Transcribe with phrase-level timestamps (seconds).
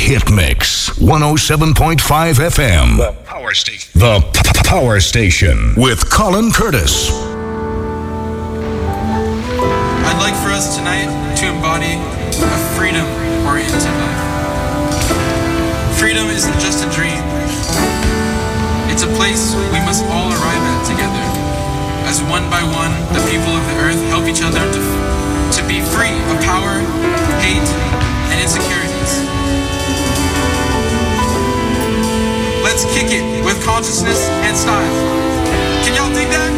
[0.00, 2.00] Hit Mix 107.5
[2.40, 2.96] FM.
[2.96, 3.92] The Power Station.
[3.94, 7.12] The P- Power Station with Colin Curtis.
[10.02, 11.94] I'd like for us tonight to embody
[12.42, 13.06] a freedom
[13.46, 14.24] oriented life.
[16.00, 17.20] Freedom isn't just a dream,
[18.90, 21.22] it's a place we must all arrive at together.
[22.08, 24.80] As one by one, the people of the earth help each other to,
[25.54, 26.80] to be free of power,
[27.44, 27.68] hate,
[32.80, 34.80] Let's kick it with consciousness and style.
[35.84, 36.48] Can y'all dig that?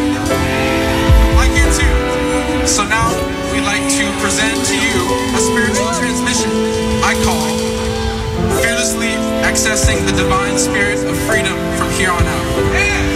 [1.35, 2.65] I can too.
[2.65, 3.11] So now
[3.51, 5.03] we'd like to present to you
[5.35, 6.49] a spiritual transmission
[7.03, 7.43] I call
[8.63, 13.12] Fearlessly Accessing the Divine Spirit of Freedom from Here on Out.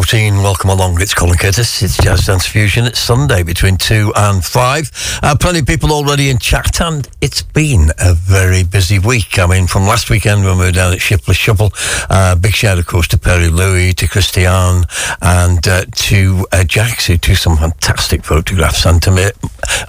[0.00, 0.98] 2.14, welcome along.
[1.00, 1.82] It's Colin Curtis.
[1.82, 2.86] It's Jazz Dance Fusion.
[2.86, 5.20] It's Sunday between 2 and 5.
[5.22, 9.38] Uh, plenty of people already in chat, and it's been a very busy week.
[9.38, 11.72] I mean, from last weekend when we were down at Shipley Shuffle,
[12.08, 14.84] uh, big shout, of course, to Perry Louis, to Christiane,
[15.20, 19.28] and uh, to uh, Jax, who took some fantastic photographs, and to me,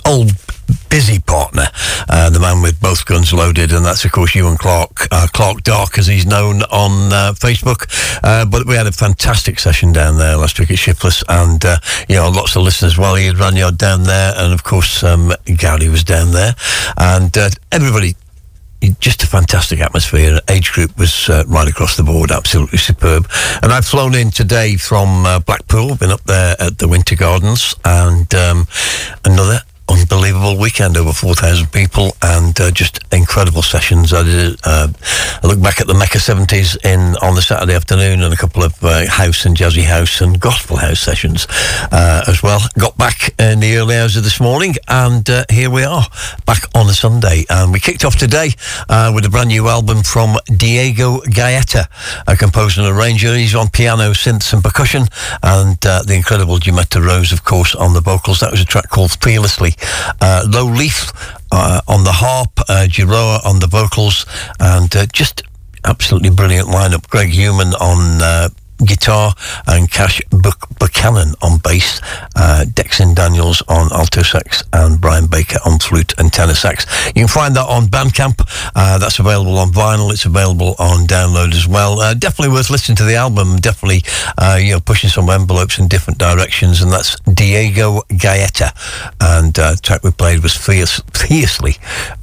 [0.06, 0.32] old
[0.90, 1.20] busy
[1.52, 1.72] partner,
[2.10, 5.64] uh, the man with both guns loaded, and that's of course Ewan Clark, uh, Clark
[5.64, 7.88] Dark, as he's known on uh, Facebook.
[8.24, 11.78] Uh, but we had a fantastic session down there last week at Shipless, and uh,
[12.08, 12.98] you know lots of listeners.
[12.98, 16.56] Well, he had Ranyard down there, and of course um, Gowdy was down there,
[16.98, 18.16] and uh, everybody
[19.00, 20.40] just a fantastic atmosphere.
[20.50, 23.30] Age group was uh, right across the board, absolutely superb.
[23.62, 27.76] And I've flown in today from uh, Blackpool, been up there at the Winter Gardens,
[27.86, 28.68] and um,
[29.24, 29.60] another
[30.62, 34.14] weekend, over 4,000 people, and uh, just incredible sessions.
[34.14, 34.60] I did.
[34.64, 34.88] Uh,
[35.44, 38.64] I look back at the Mecca 70s in on the Saturday afternoon, and a couple
[38.64, 41.46] of uh, house and jazzy house and gospel house sessions
[41.92, 42.60] uh, as well.
[42.80, 46.04] Got back in the early hours of this morning, and uh, here we are
[46.46, 48.50] back on a Sunday, and we kicked off today
[48.90, 51.88] uh, with a brand new album from Diego Gaeta,
[52.28, 53.36] a composer and arranger.
[53.36, 55.04] He's on piano, synths, and percussion,
[55.44, 58.40] and the incredible Jimetta Rose, of course, on the vocals.
[58.40, 59.76] That was a track called Fearlessly
[60.22, 61.21] uh, Low Leaf uh,
[61.52, 62.88] on the harp, uh,
[63.44, 64.26] on the vocals,
[64.60, 65.44] and uh, just
[65.86, 67.08] absolutely brilliant lineup.
[67.10, 68.50] Greg Human on uh,
[68.86, 69.34] guitar
[69.68, 70.22] and Cash
[70.80, 72.02] Buchanan on bass,
[72.36, 76.86] uh, Dexon Daniels on alto sax, and Brian Baker on flute and tenor sax.
[77.08, 78.42] You can find that on Bandcamp.
[78.76, 80.12] Uh, that's available on vinyl.
[80.12, 82.00] It's available on download as well.
[82.00, 83.58] Uh, definitely worth listening to the album.
[83.58, 84.04] Definitely,
[84.38, 86.82] uh, you know, pushing some envelopes in different directions.
[86.82, 88.72] And that's Diego Gaeta.
[89.20, 91.74] And uh, track we played was fierce, fiercely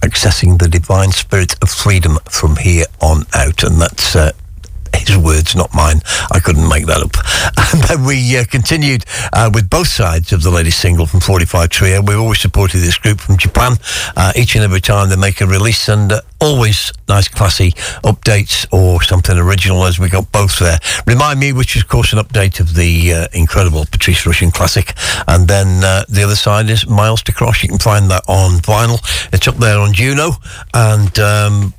[0.00, 3.64] accessing the divine spirit of freedom from here on out.
[3.64, 4.30] And that's uh,
[5.06, 6.00] his words, not mine.
[6.32, 7.14] I couldn't make that up.
[7.70, 11.68] And then we uh, continued uh, with both sides of the latest single from 45
[11.68, 12.00] Trio.
[12.00, 13.76] We've always supported this group from Japan.
[14.16, 17.72] Uh, each and every time they make a release, and uh, always nice, classy
[18.04, 20.78] updates or something original, as we got both there.
[21.06, 24.94] Remind Me, which is, of course, an update of the uh, incredible Patrice Rushen classic.
[25.26, 27.62] And then uh, the other side is Miles to Cross.
[27.62, 28.98] You can find that on vinyl.
[29.32, 30.32] It's up there on Juno.
[30.72, 31.74] And um,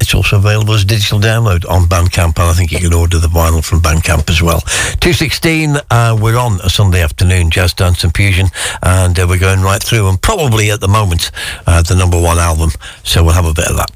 [0.00, 3.28] it's also available as digital download on Bandcamp, and I think you can order the
[3.28, 4.60] vinyl from Bandcamp as well.
[5.00, 8.48] 216, uh, we're on a Sunday afternoon, Jazz Dance and Fusion,
[8.82, 11.30] and uh, we're going right through, and probably at the moment,
[11.66, 12.70] uh, the number one album.
[13.02, 13.90] So we'll have a bit of that.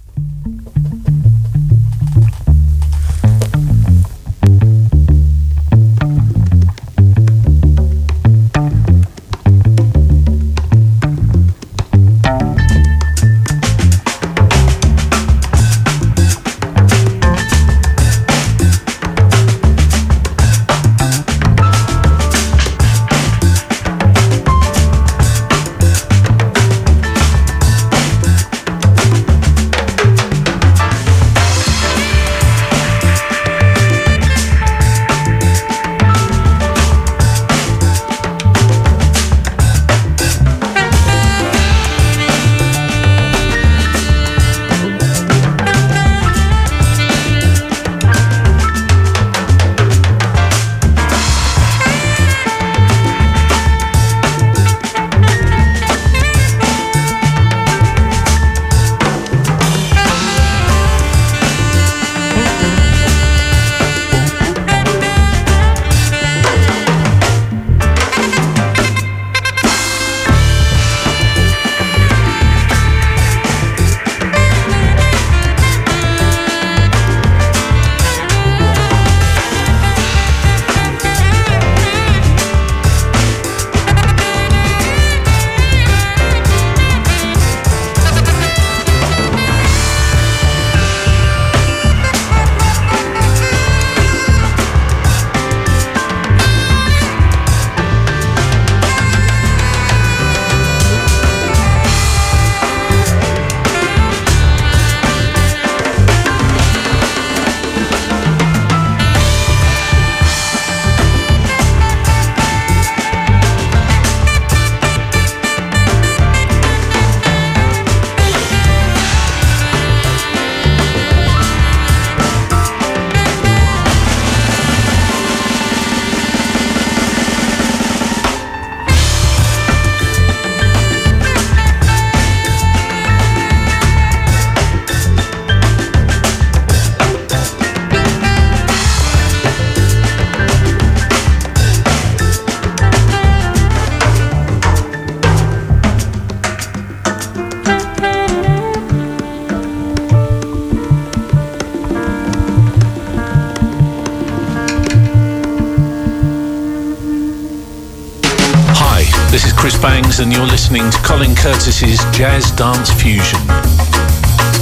[162.19, 163.47] Jazz Dance Fusion.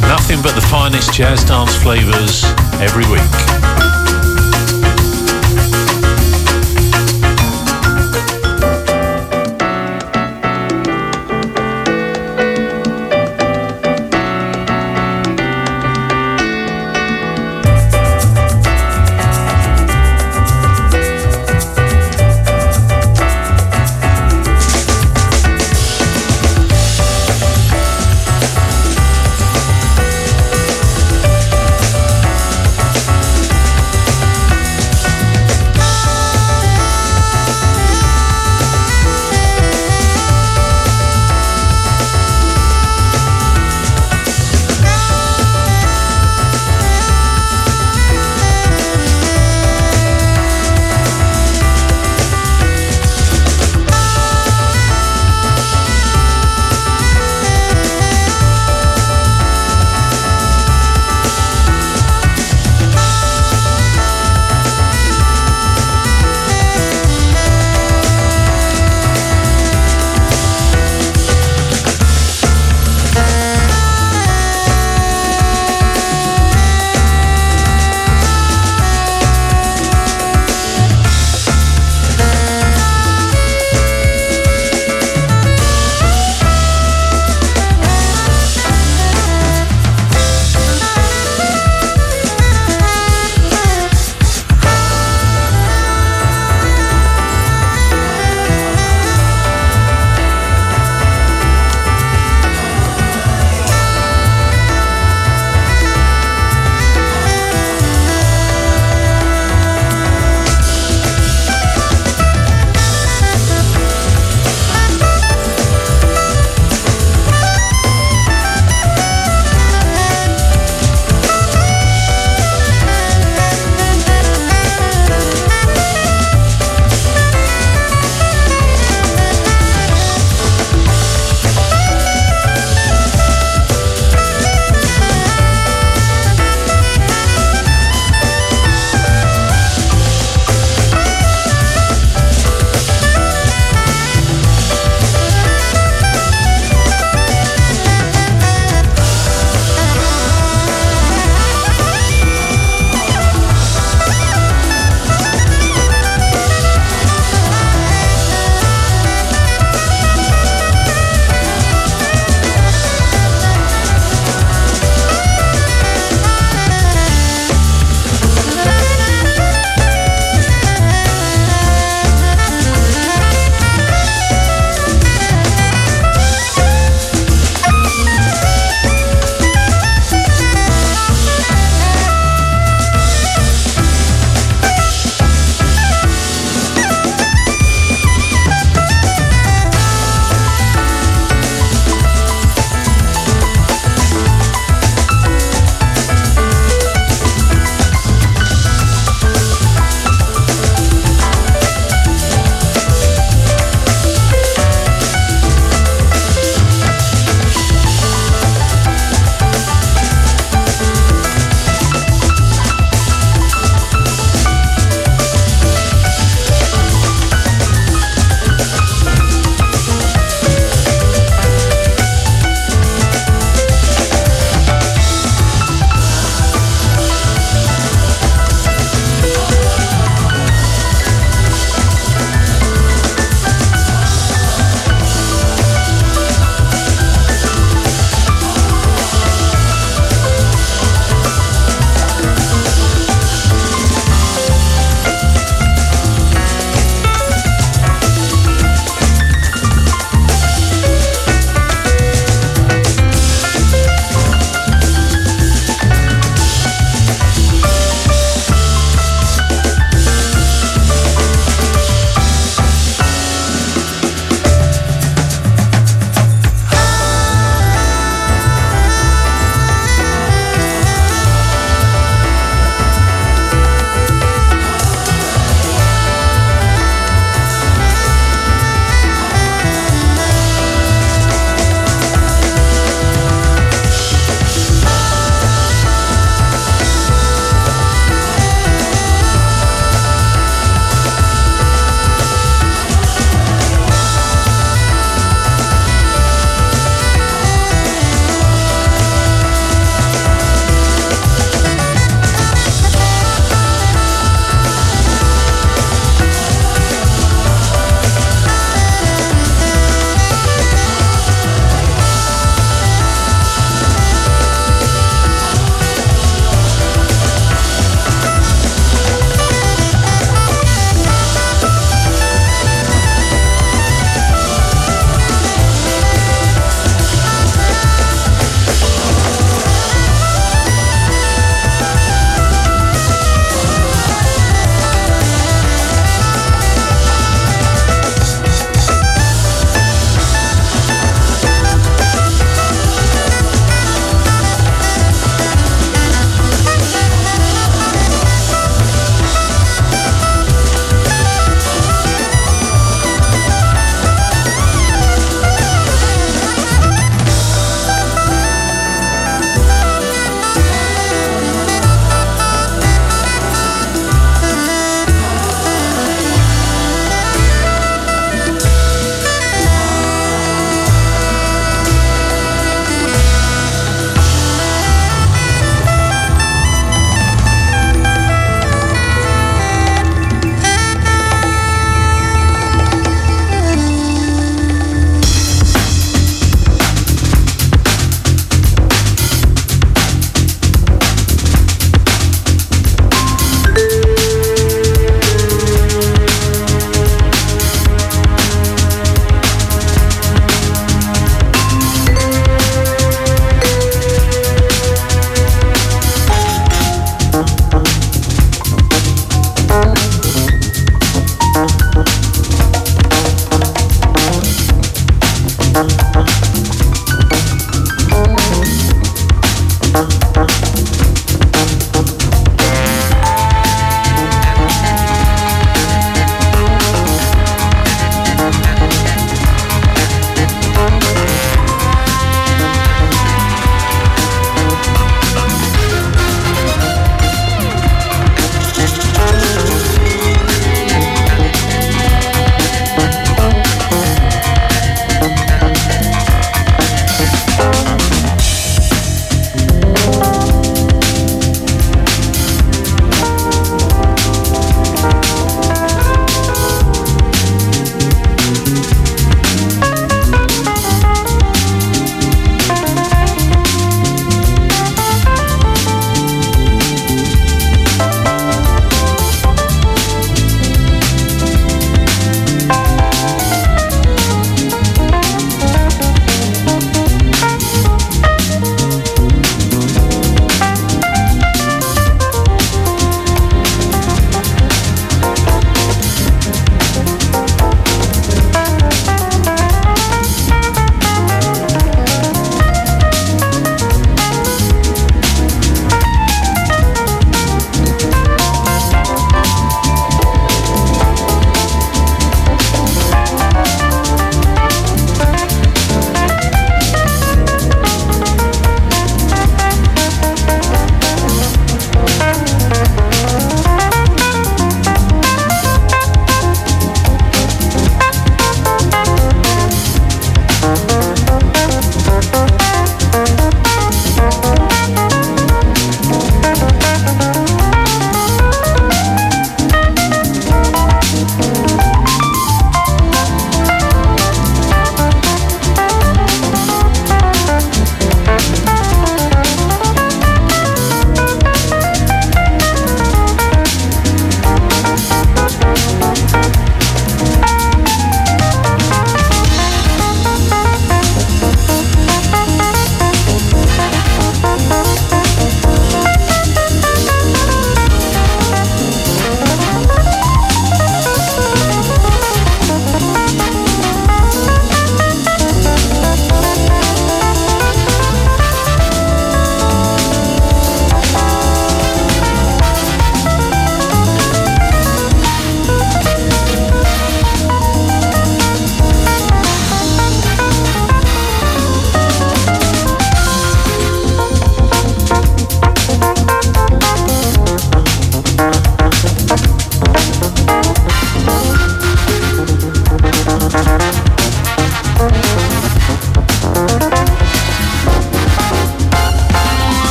[0.00, 2.44] Nothing but the finest jazz dance flavours
[2.80, 3.41] every week.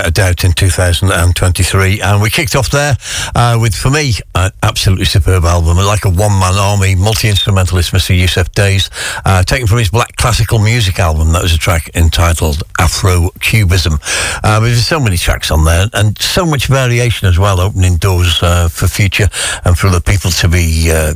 [0.00, 2.00] Without a doubt, in 2023.
[2.00, 2.96] And we kicked off there
[3.34, 8.18] uh, with, for me, an absolutely superb album, like a one-man army, multi-instrumentalist, Mr.
[8.18, 8.88] Yussef Dayes,
[9.26, 11.32] uh, taken from his Black Classical Music album.
[11.32, 13.98] That was a track entitled Afro Cubism.
[14.42, 18.42] Uh, there's so many tracks on there, and so much variation as well, opening doors
[18.42, 19.28] uh, for future
[19.66, 21.12] and for other people to be uh,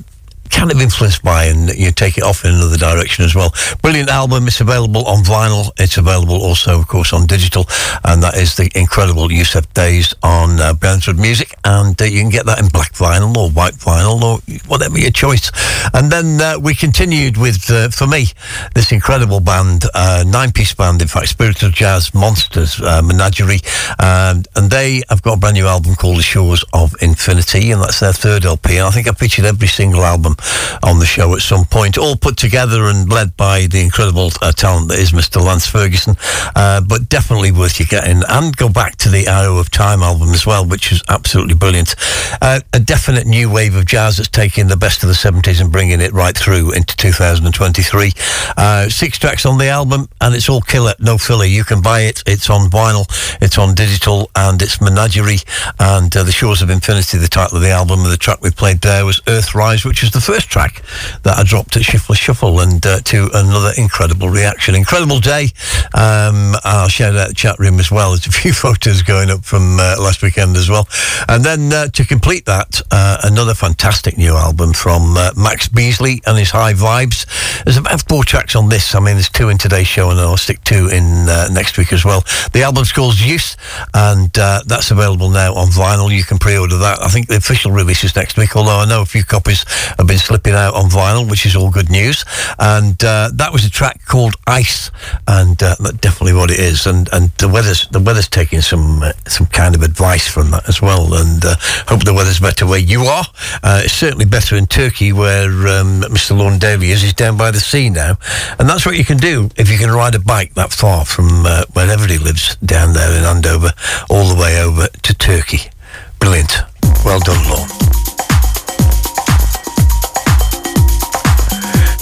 [0.64, 3.52] kind of influenced by and you take it off in another direction as well.
[3.82, 4.46] Brilliant album.
[4.46, 5.70] It's available on vinyl.
[5.78, 7.66] It's available also, of course, on digital.
[8.02, 11.54] And that is the incredible Yussef Dayes on uh, Brownswood Music.
[11.66, 15.10] And uh, you can get that in black vinyl or white vinyl or whatever your
[15.10, 15.52] choice.
[15.92, 18.28] And then uh, we continued with, uh, for me,
[18.74, 23.60] this incredible band, uh, nine-piece band, in fact, Spiritual Jazz Monsters uh, Menagerie.
[23.98, 27.70] and they have got a brand new album called The Shores of Infinity.
[27.70, 28.76] And that's their third LP.
[28.76, 30.36] And I think I featured every single album
[30.82, 34.52] on the show at some point, all put together and led by the incredible uh,
[34.52, 35.44] talent that is Mr.
[35.44, 36.16] Lance Ferguson.
[36.54, 38.22] Uh, but definitely worth you getting.
[38.28, 41.94] And go back to the Arrow of Time album as well, which is absolutely brilliant.
[42.40, 45.72] Uh, a definite new wave of jazz that's taking the best of the 70s and
[45.72, 48.12] bringing it right through into 2023.
[48.56, 51.44] Uh, six tracks on the album, and it's all killer, no filler.
[51.44, 52.22] You can buy it.
[52.26, 53.06] It's on vinyl,
[53.40, 55.38] it's on digital, and it's Menagerie.
[55.78, 58.50] And uh, The Shores of Infinity, the title of the album, and the track we
[58.50, 60.82] played there was Earthrise, which is the first track
[61.22, 64.74] that I dropped at Shuffle Shuffle, and uh, to another incredible reaction.
[64.74, 65.48] Incredible day.
[65.94, 68.10] Um, I'll share that chat room as well.
[68.10, 70.88] There's a few photos going up from uh, last weekend as well.
[71.28, 76.38] And then uh, to complete that, uh, another fantastic new album from Max Beesley and
[76.38, 77.26] his High Vibes.
[77.64, 78.96] There's about four tracks on this.
[78.96, 81.92] I mean, there's two in today's show, and I'll stick two in uh, next week
[81.92, 82.24] as well.
[82.52, 83.56] The album's called Use,
[83.94, 86.10] and that's available now on vinyl.
[86.10, 87.00] You can pre-order that.
[87.00, 89.64] I think the official release is next week, although I know a few copies
[89.98, 92.24] have been slipping out on vinyl, which is all good news.
[92.58, 94.90] And uh, that was a track called Ice,
[95.28, 96.86] and uh, that's definitely what it is.
[96.86, 100.68] And and the weather's the weather's taking some uh, some kind of advice from that
[100.68, 101.14] as well.
[101.14, 101.54] And uh,
[101.86, 103.24] hope the weather's better where you are.
[103.62, 106.36] Uh, it's certainly better in Turkey, where um, Mr.
[106.36, 107.02] Lorne Daly is.
[107.02, 108.16] He's down by the sea now,
[108.58, 111.46] and that's what you can do if you can ride a bike that far from
[111.46, 113.72] uh, wherever he lives down there in Andover,
[114.08, 115.70] all the way over to Turkey.
[116.18, 116.58] Brilliant.
[117.04, 117.68] Well done, Lorne.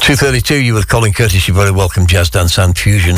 [0.02, 1.46] 232, you with Colin Curtis.
[1.46, 3.14] You're very welcome, Jazz Dance and Fusion.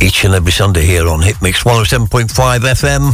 [0.00, 3.12] Each and every Sunday here on Hitmix 107.5 FM.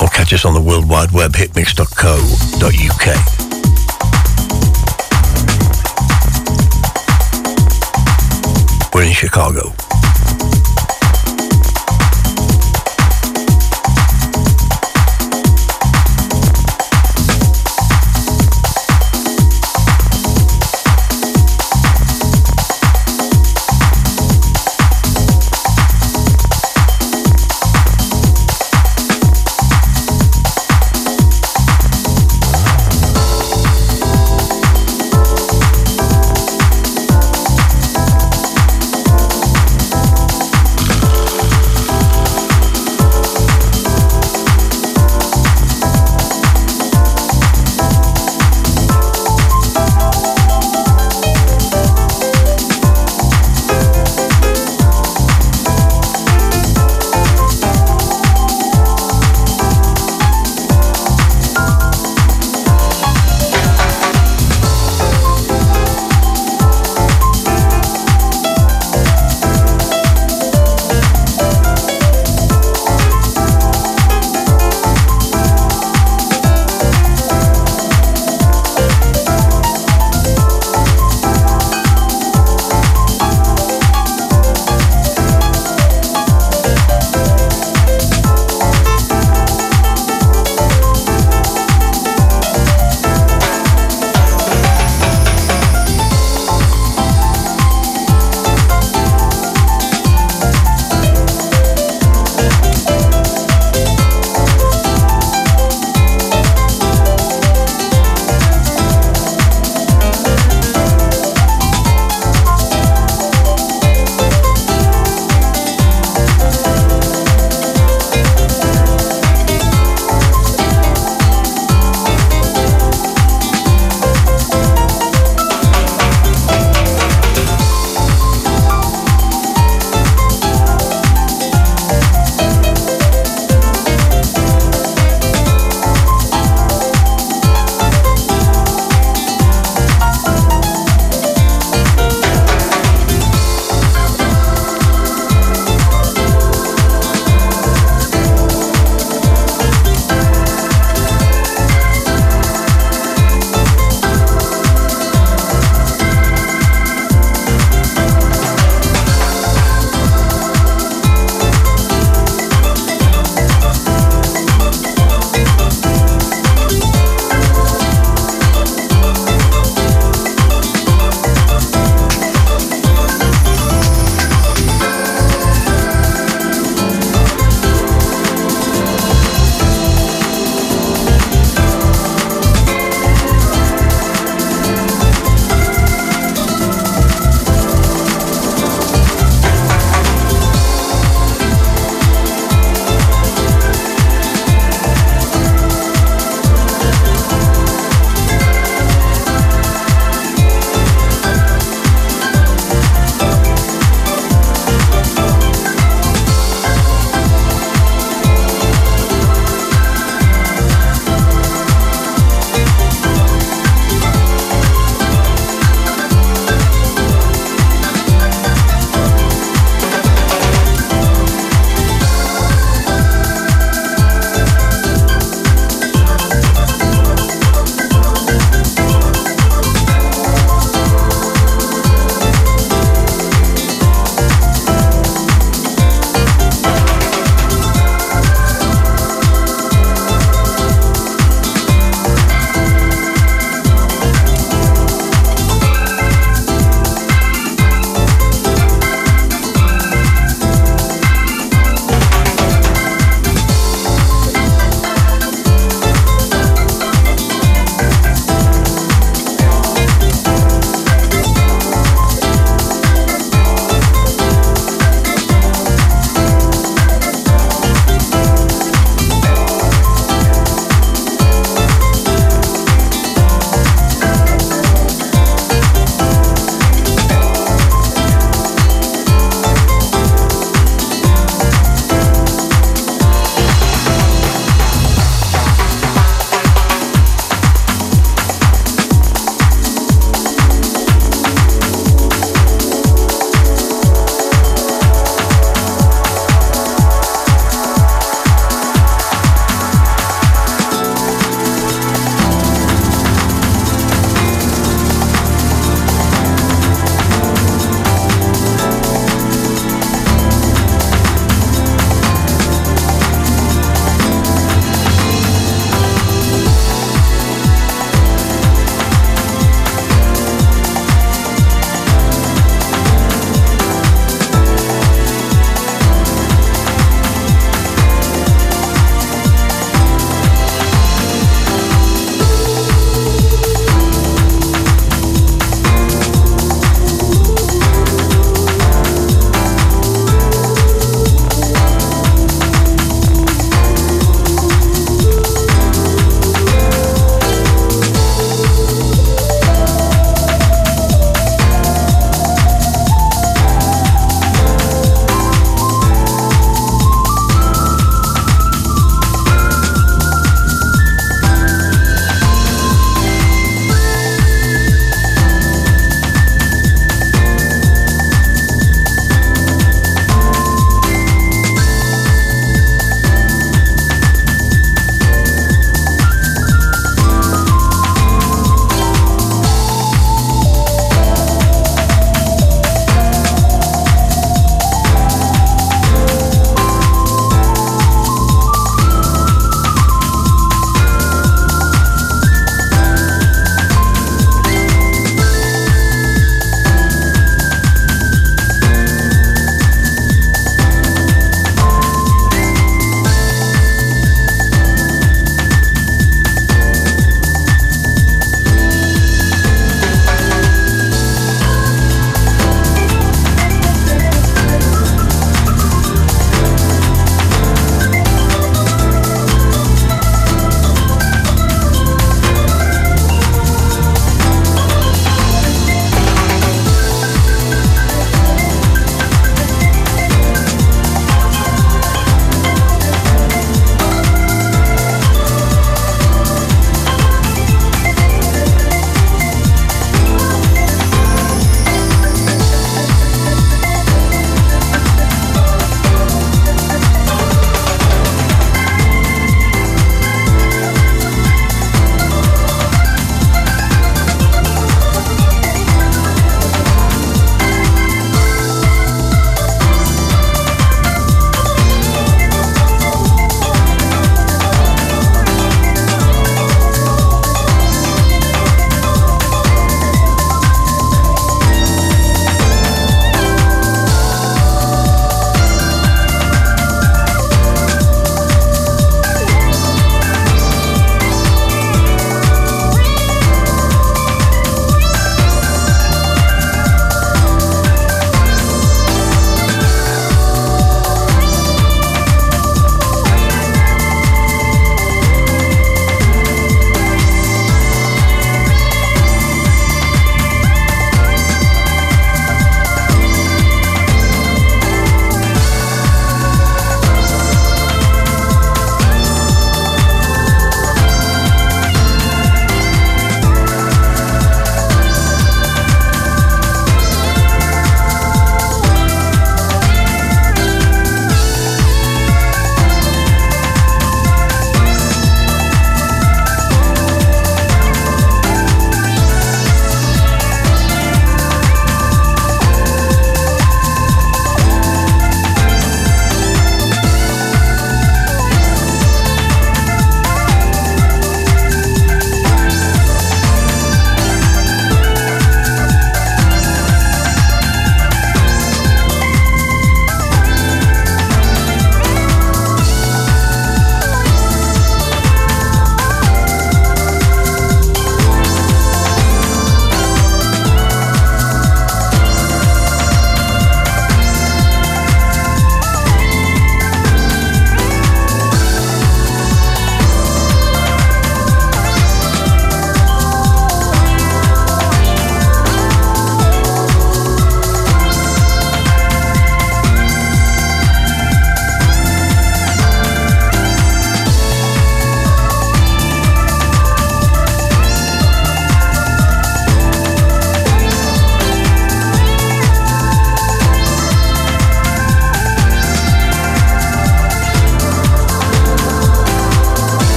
[0.00, 3.47] Or catch us on the World Wide Web, hitmix.co.uk.
[8.98, 9.87] We're in Chicago.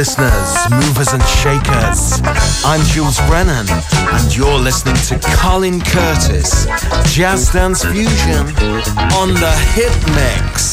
[0.00, 2.22] Listeners, movers and shakers.
[2.64, 6.64] I'm Jules Brennan, and you're listening to Colin Curtis,
[7.14, 8.46] Jazz Dance Fusion
[9.20, 10.69] on the Hit Mix.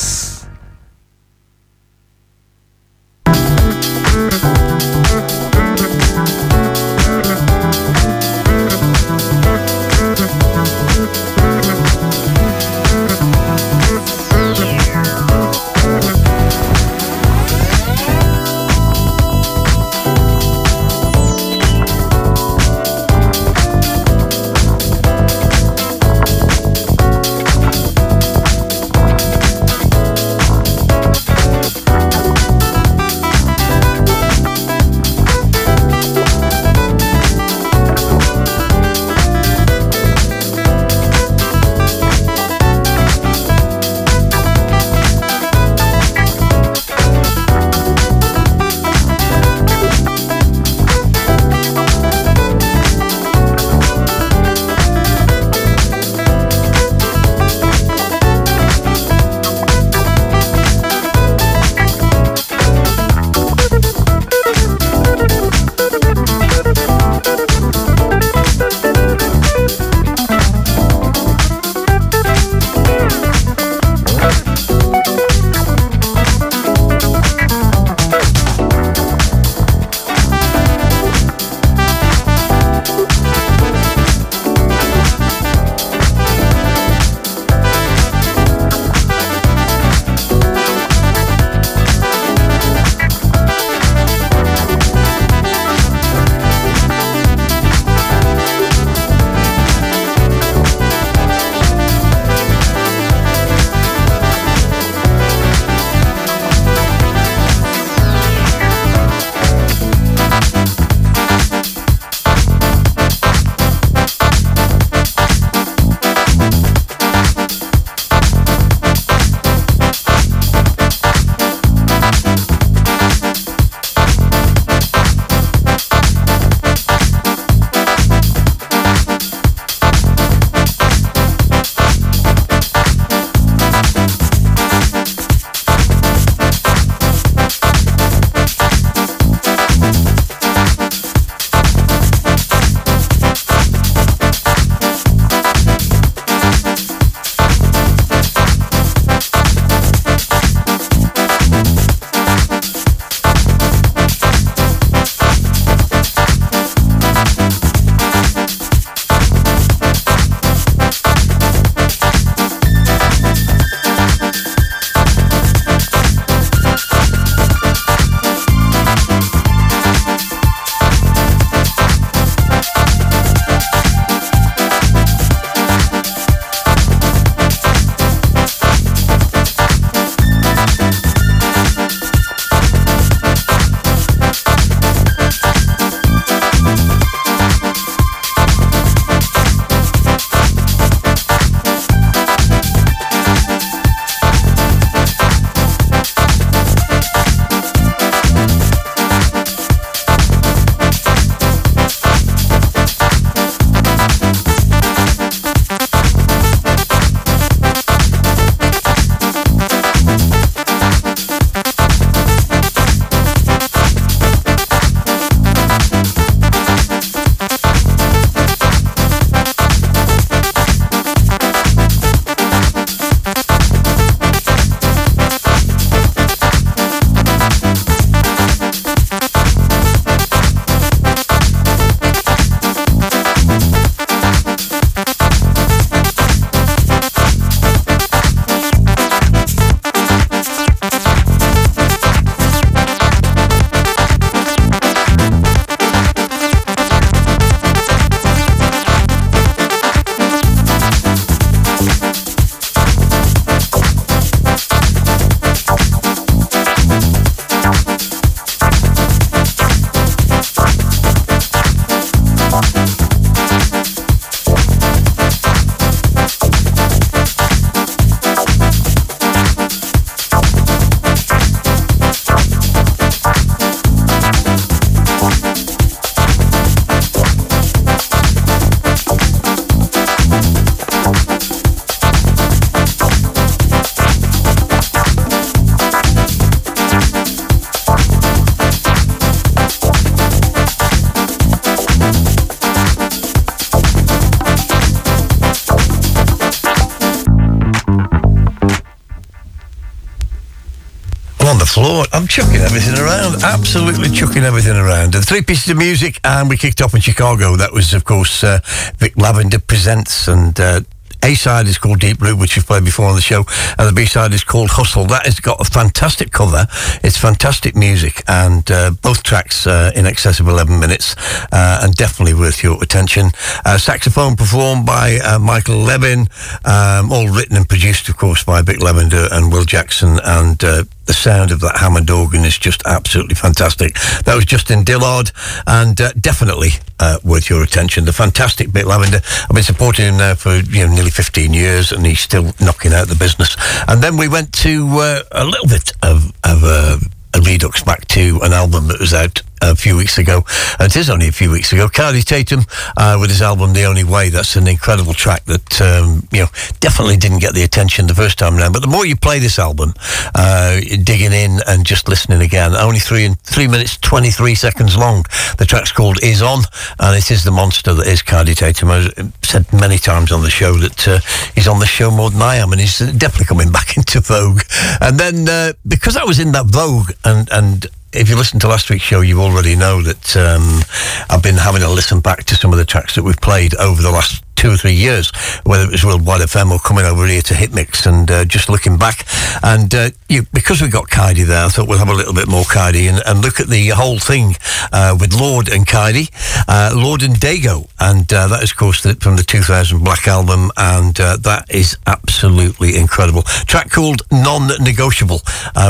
[302.68, 303.42] Everything around.
[303.44, 305.16] Absolutely chucking everything around.
[305.16, 307.56] And three pieces of music, and we kicked off in Chicago.
[307.56, 308.60] That was, of course, uh,
[308.98, 310.82] Vic Lavender Presents and uh,
[311.24, 313.46] a side is called Deep Root, which we've played before on the show,
[313.78, 315.06] and the B side is called Hustle.
[315.06, 316.68] That has got a fantastic cover.
[317.04, 321.16] It's fantastic music, and uh, both tracks uh, in excess of 11 minutes,
[321.52, 323.32] uh, and definitely worth your attention.
[323.66, 326.28] Uh, saxophone performed by uh, Michael Levin,
[326.66, 330.84] um, all written and produced, of course, by Vic Lavender and Will Jackson, and uh,
[331.08, 333.96] the sound of that Hammond organ is just absolutely fantastic.
[334.26, 335.32] That was Justin Dillard,
[335.66, 338.06] and uh, definitely uh, worth your attention.
[338.06, 339.22] The fantastic Vic Lavender.
[339.44, 342.94] I've been supporting him now for you know nearly 15 years, and he's still knocking
[342.94, 343.56] out the business.
[343.88, 346.98] And then we went to uh, a little bit of, of uh,
[347.34, 350.44] a redux back to an album that was out a few weeks ago.
[350.80, 351.88] It is only a few weeks ago.
[351.88, 352.62] Kaidi Tatham
[352.96, 354.30] uh, with his album The Only Way.
[354.30, 356.50] That's an incredible track that um, you know
[356.80, 358.74] definitely didn't get the attention the first time around.
[358.74, 359.94] But the more you play this album,
[360.36, 364.98] uh, digging in and just listening again, only three and three minutes twenty three seconds
[364.98, 365.26] long.
[365.58, 366.64] The track's called Is On,
[367.00, 368.92] and it is the monster that is Kaidi Tatham.
[368.92, 371.20] I've said many times on the show that uh,
[371.56, 374.62] he's on the show more than I am, and he's definitely coming back into vogue.
[375.02, 378.68] And then uh, because I was in that vogue and and if you listened to
[378.68, 380.82] last week's show, you already know that um,
[381.30, 384.02] I've been having a listen back to some of the tracks that we've played over
[384.02, 385.32] the last two or three years,
[385.64, 388.98] whether it was Worldwide FM or coming over here to Hitmix and uh, just looking
[388.98, 389.26] back.
[389.64, 392.48] And uh, you, because we got Kaidi there, I thought we'll have a little bit
[392.48, 394.56] more Kaidi and, and look at the whole thing
[394.92, 396.30] uh, with Lord and Kaidi,
[396.68, 397.88] uh, Lord and Dego.
[398.00, 400.72] And uh, that is, of course, the, from the 2000 Black Album.
[400.76, 403.44] And uh, that is absolutely incredible.
[403.44, 405.42] Track called Non-Negotiable,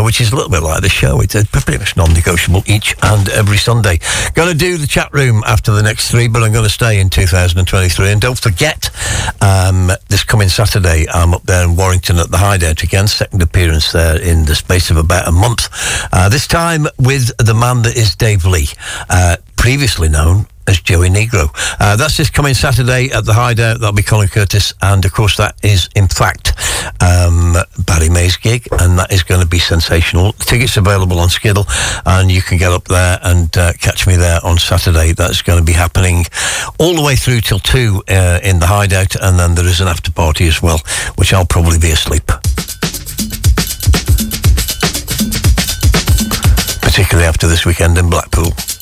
[0.03, 1.21] which is a little bit like the show.
[1.21, 3.99] It's pretty much non-negotiable each and every Sunday.
[4.33, 6.99] Going to do the chat room after the next three, but I'm going to stay
[6.99, 8.11] in 2023.
[8.11, 8.56] And don't forget,
[9.41, 13.91] um, this coming Saturday, I'm up there in Warrington at the Hideout again, second appearance
[13.91, 15.69] there in the space of about a month.
[16.11, 18.67] Uh, this time with the man that is Dave Lee,
[19.09, 21.49] uh, previously known as Joey Negro.
[21.79, 23.79] Uh, that's this coming Saturday at the Hideout.
[23.79, 26.53] That'll be Colin Curtis, and of course that is in fact
[27.01, 27.55] um,
[27.85, 30.33] Barry May's gig, and that is going to be sensational.
[30.33, 31.65] Tickets available on Skiddle,
[32.05, 35.13] and you can get up there and uh, catch me there on Saturday.
[35.13, 36.25] That's going to be happening
[36.79, 39.87] all the way through till two uh, in the Hideout, and then there is an
[39.87, 40.79] after party as well,
[41.15, 42.27] which I'll probably be asleep.
[46.81, 48.76] Particularly after this weekend in Blackpool.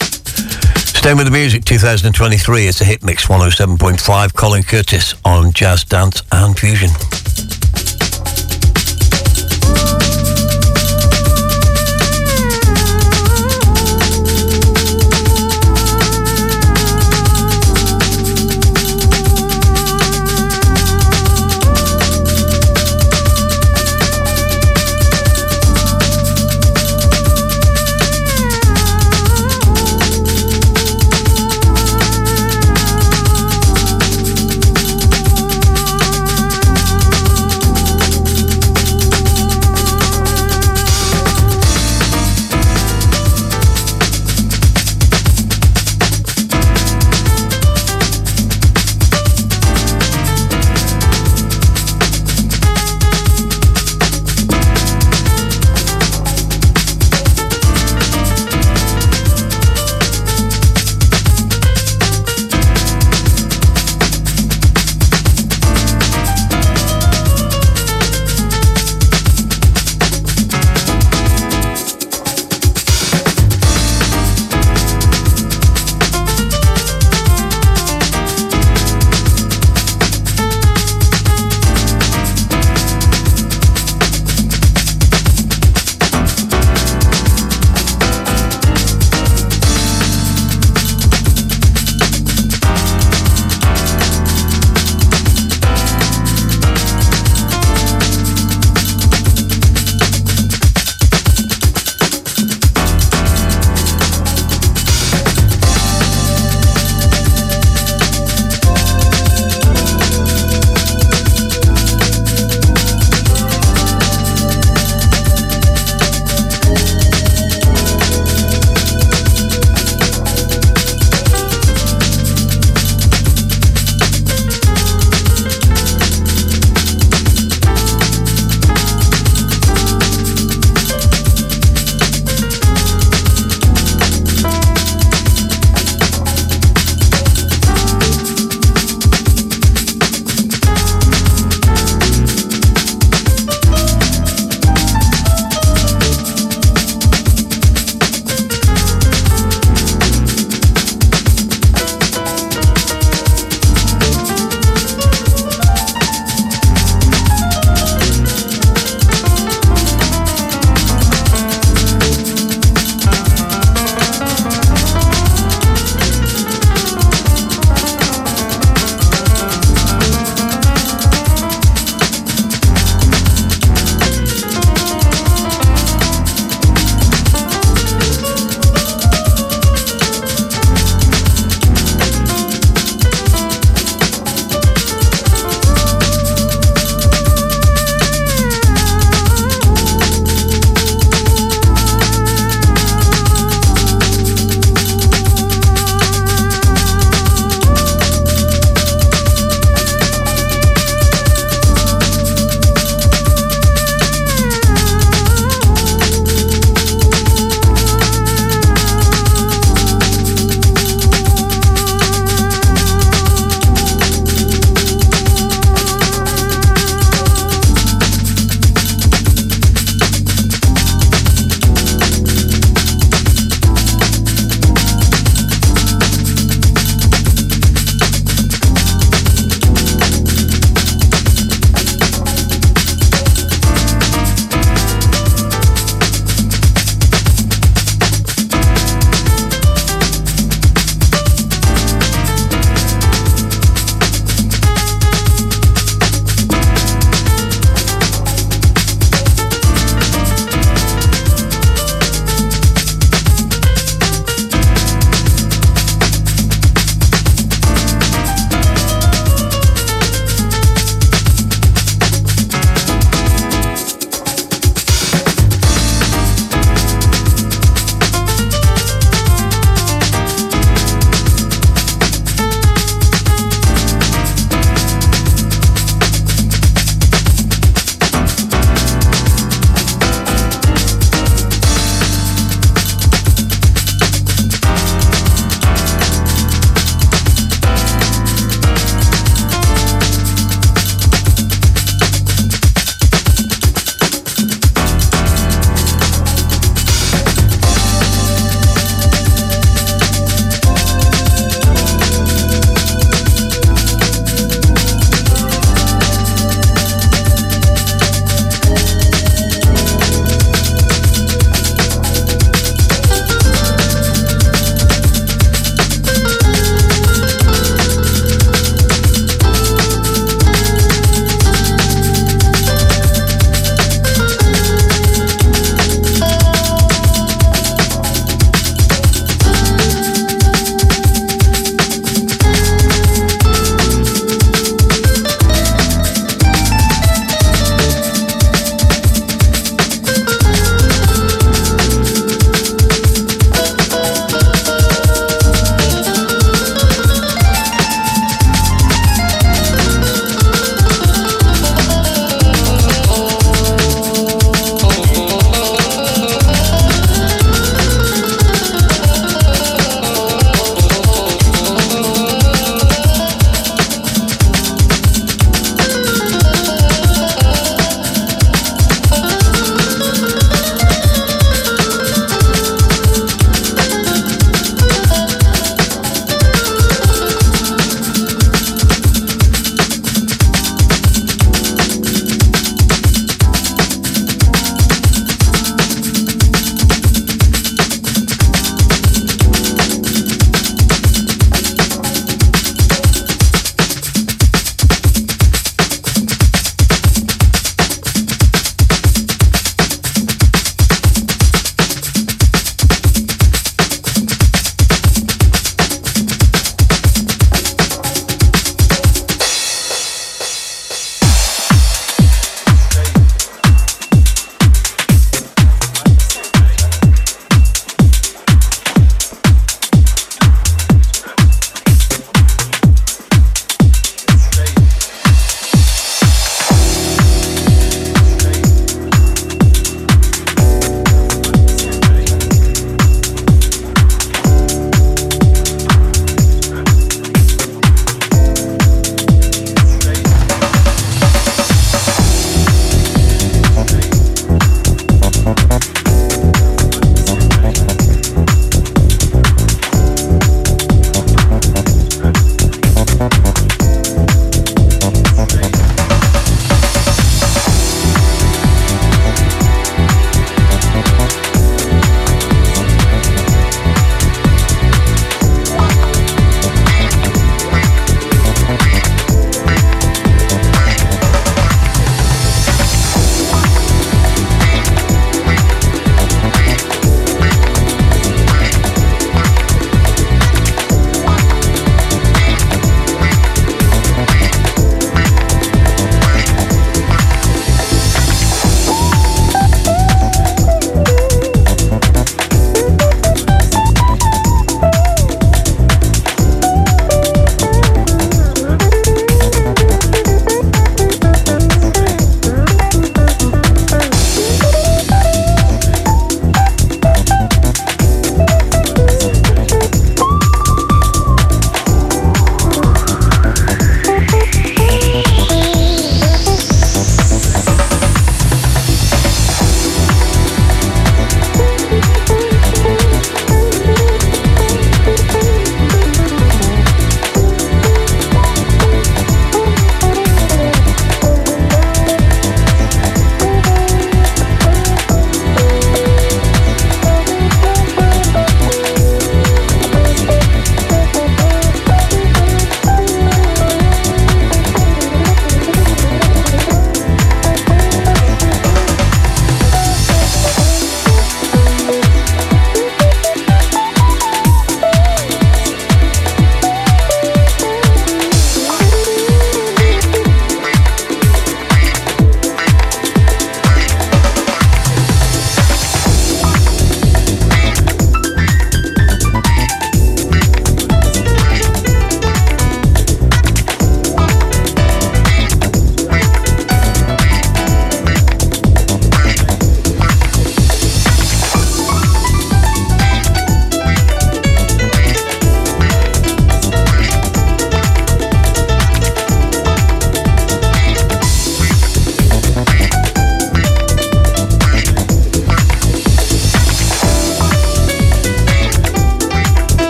[1.06, 6.24] Staying with the music, 2023, it's a hit mix 107.5, Colin Curtis on Jazz, Dance
[6.32, 6.90] and Fusion.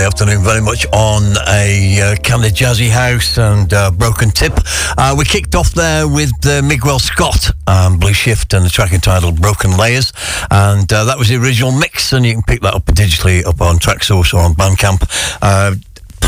[0.00, 4.54] Sunday afternoon, very much on a uh, kind of jazzy house and uh, broken tip.
[4.96, 8.94] Uh, we kicked off there with uh, Miguel Scott, um, Blue Shift, and the track
[8.94, 10.10] entitled Broken Layers.
[10.50, 13.60] And uh, that was the original mix, and you can pick that up digitally up
[13.60, 15.02] on Traxsource or on Bandcamp.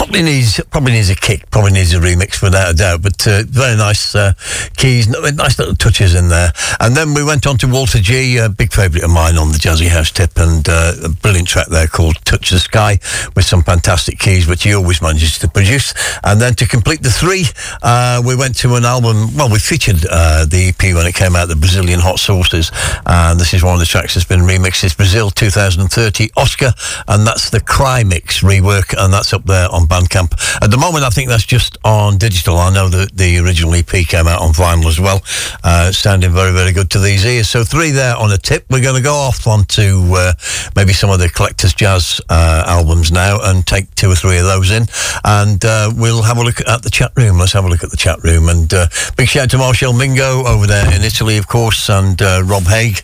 [0.02, 3.02] Probably needs probably needs a kick, probably needs a remix without a doubt.
[3.02, 4.32] But uh, very nice uh,
[4.76, 6.52] keys, nice little touches in there.
[6.80, 9.58] And then we went on to Walter G, a big favourite of mine on the
[9.58, 12.98] Jazzy House tip, and uh, a brilliant track there called Touch the Sky
[13.36, 15.94] with some fantastic keys, which he always manages to produce.
[16.24, 17.44] And then to complete the three,
[17.84, 19.36] uh, we went to an album.
[19.36, 22.72] Well, we featured uh, the EP when it came out, the Brazilian Hot Sauces,
[23.06, 24.82] and this is one of the tracks that's been remixed.
[24.82, 26.74] It's Brazil 2030 Oscar,
[27.06, 30.32] and that's the Cry Mix rework, and that's up there on Bandcamp.
[30.62, 32.56] At the moment, I think that's just on digital.
[32.56, 35.20] I know that the original EP came out on vinyl as well,
[35.64, 37.50] uh, sounding very, very good to these ears.
[37.50, 38.64] So three there on a tip.
[38.70, 40.32] We're going to go off onto uh,
[40.74, 44.44] maybe some of the collector's jazz uh, albums now and take two or three of
[44.44, 44.86] those in,
[45.24, 47.38] and uh, we'll have a look at the chat room.
[47.38, 48.48] Let's have a look at the chat room.
[48.48, 48.86] And uh,
[49.18, 52.64] big shout out to Marshall Mingo over there in Italy, of course, and uh, Rob
[52.64, 53.02] Haig.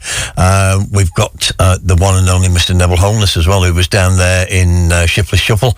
[0.91, 2.75] We've got the one and only Mr.
[2.75, 5.75] Neville Holness as well, who was down there in uh, Shiftless Shuffle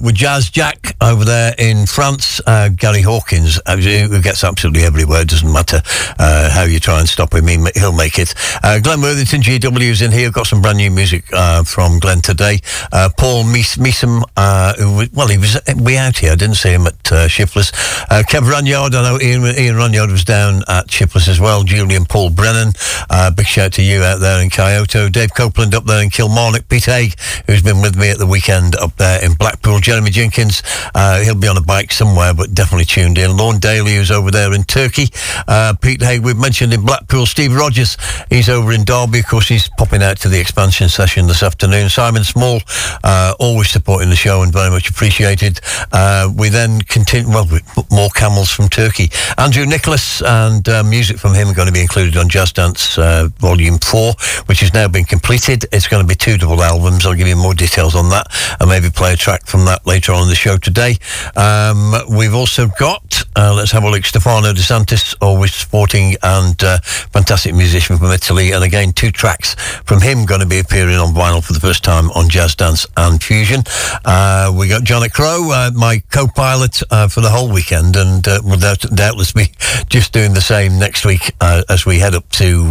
[0.00, 2.38] with Jazz Jack over there in France.
[2.46, 5.24] Uh, Gary Hawkins, uh, who gets absolutely everywhere.
[5.24, 5.80] Doesn't matter
[6.18, 8.34] uh, how you try and stop him, he, he'll make it.
[8.62, 10.30] Uh, Glenn Worthington, GW's in here.
[10.30, 12.58] Got some brand new music uh, from Glenn today.
[12.92, 14.74] Uh, Paul Mees- Meesum, uh,
[15.14, 16.32] well, he was way out here.
[16.32, 17.72] I didn't see him at uh, Shiftless.
[18.10, 21.64] Uh, Kev Runyard, I know Ian, Ian Runyard was down at Shiftless as well.
[21.64, 22.74] Julian Paul Brennan,
[23.08, 25.08] uh, big shout to you out there in Kyoto.
[25.08, 26.68] Dave Copeland up there in Kilmarnock.
[26.68, 29.80] Pete Haig, who's been with me at the weekend up there in Blackpool.
[29.80, 30.64] Jeremy Jenkins,
[30.96, 33.36] uh, he'll be on a bike somewhere, but definitely tuned in.
[33.36, 35.06] Lorne Daly, who's over there in Turkey.
[35.46, 37.24] Uh, Pete Haig, we've mentioned in Blackpool.
[37.24, 37.96] Steve Rogers,
[38.28, 39.20] he's over in Derby.
[39.20, 41.88] Of course, he's popping out to the expansion session this afternoon.
[41.88, 42.60] Simon Small,
[43.04, 45.60] uh, always supporting the show and very much appreciated.
[45.92, 47.46] Uh, we then continue, well,
[47.92, 49.12] more camels from Turkey.
[49.36, 52.98] Andrew Nicholas and uh, music from him are going to be included on Jazz Dance
[52.98, 54.14] uh, Volume 4,
[54.46, 55.64] which has now been completed.
[55.70, 57.06] It's going to be two double albums.
[57.06, 58.26] I'll give you more details on that
[58.58, 60.96] and maybe play a track from that later on in the show today.
[61.36, 66.62] Um, we've also got, uh, let's have a look, Stefano De Santis, always sporting and
[66.62, 66.78] uh,
[67.12, 68.52] fantastic musician from Italy.
[68.52, 69.54] And again, two tracks
[69.84, 72.86] from him going to be appearing on vinyl for the first time on Jazz Dance
[72.96, 73.62] and Fusion.
[74.04, 78.40] Uh, we got Johnny Crow, uh, my co-pilot uh, for the whole weekend, and uh,
[78.44, 79.52] will doubt- doubtless be
[79.88, 82.62] just doing the same next week as we head up to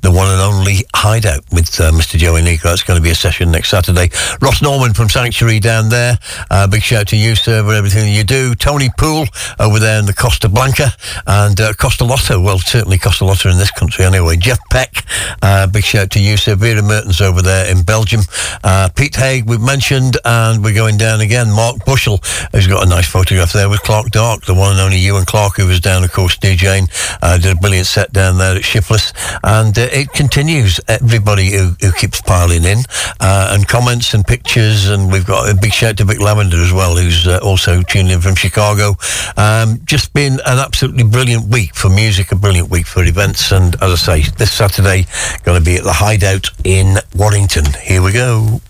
[0.00, 2.18] the one and only Hideout with Mr.
[2.18, 2.72] Joey Nico.
[2.72, 4.10] It's going to be a session next Saturday.
[4.40, 6.18] Ross Norman from Sanctuary down there.
[6.50, 8.54] Uh, big shout to you, sir, for everything you do.
[8.54, 9.26] Tony Poole
[9.60, 10.88] over there in the Costa Blanca
[11.26, 12.40] and uh, Costa Lotto.
[12.40, 14.38] Well, certainly Costa Lotto in this country anyway.
[14.38, 15.04] Jeff Peck,
[15.42, 16.56] uh, big shout to you, sir.
[16.56, 18.22] Vera Mertens over there in Belgium.
[18.64, 21.50] Uh, Pete Haig, we've mentioned, and we're going down again.
[21.50, 22.20] Mark Bushell
[22.54, 25.56] has got a nice photograph there with Clark Dark, the one and only Ewan Clark,
[25.56, 26.88] who was down, of course, DJing.
[27.20, 29.12] Uh, did a brilliant set down there at Shiftless.
[29.44, 30.80] And uh, it continues.
[30.88, 32.78] Everybody who, who keeps piling in
[33.20, 34.88] uh, and comments and pictures.
[34.88, 38.12] And we've got a big shout to Vic Lavender as well, who's uh, also tuning
[38.12, 38.96] in from Chicago.
[39.36, 43.52] Um, just been an absolutely brilliant week for music, a brilliant week for events.
[43.52, 45.06] And as I say, this Saturday,
[45.44, 47.66] going to be at the Hideout in Warrington.
[47.82, 48.60] Here we go.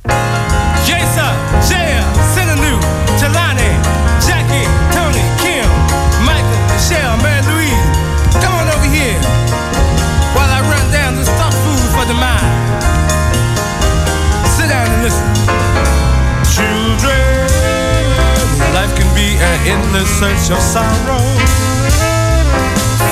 [19.92, 21.20] Endless search of sorrow.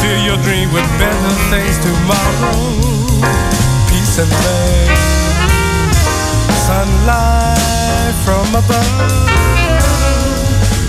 [0.00, 2.56] Fill your dream with better things tomorrow.
[3.88, 4.88] Peace and love
[6.64, 9.12] sunlight from above.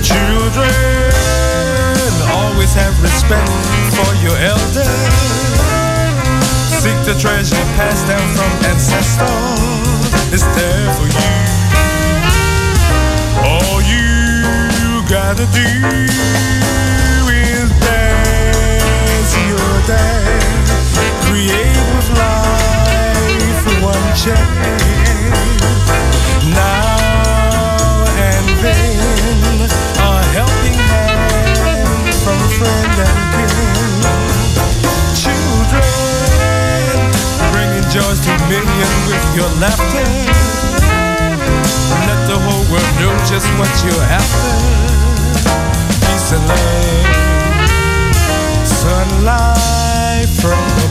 [0.02, 1.12] Children,
[2.32, 3.52] always have respect
[3.96, 4.88] for your elders.
[6.80, 9.30] Seek the treasure passed down from ancestors.
[10.32, 11.32] It's there for you.
[13.44, 14.21] All you
[15.34, 15.64] gotta do
[17.32, 21.00] is dance your dance.
[21.24, 25.32] Create with life for one chance.
[26.52, 29.72] Now and then,
[30.04, 34.04] a helping hand from friend and kin.
[35.16, 35.88] Children,
[37.54, 40.04] bringing joy to millions with your laughter.
[42.08, 45.11] Let the whole world know just what you're after.
[45.32, 47.08] Love,
[48.66, 50.91] sunlight from.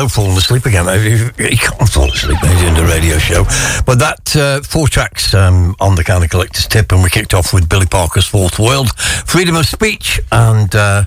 [0.00, 0.86] Go, falling asleep again.
[0.86, 3.44] You, you can't fall asleep when you're doing a radio show.
[3.84, 7.34] But that uh, four tracks um, on the kind of collector's tip, and we kicked
[7.34, 11.04] off with Billy Parker's Fourth World, Freedom of Speech, and uh,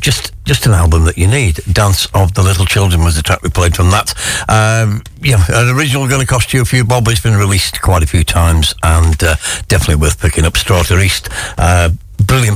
[0.00, 1.56] just just an album that you need.
[1.72, 4.14] Dance of the Little Children was the track we played from that.
[4.48, 7.08] Um, yeah, an original going to cost you a few bob.
[7.08, 9.36] It's been released quite a few times and uh,
[9.68, 10.56] definitely worth picking up.
[10.56, 11.28] Strata East.
[11.58, 11.90] Uh,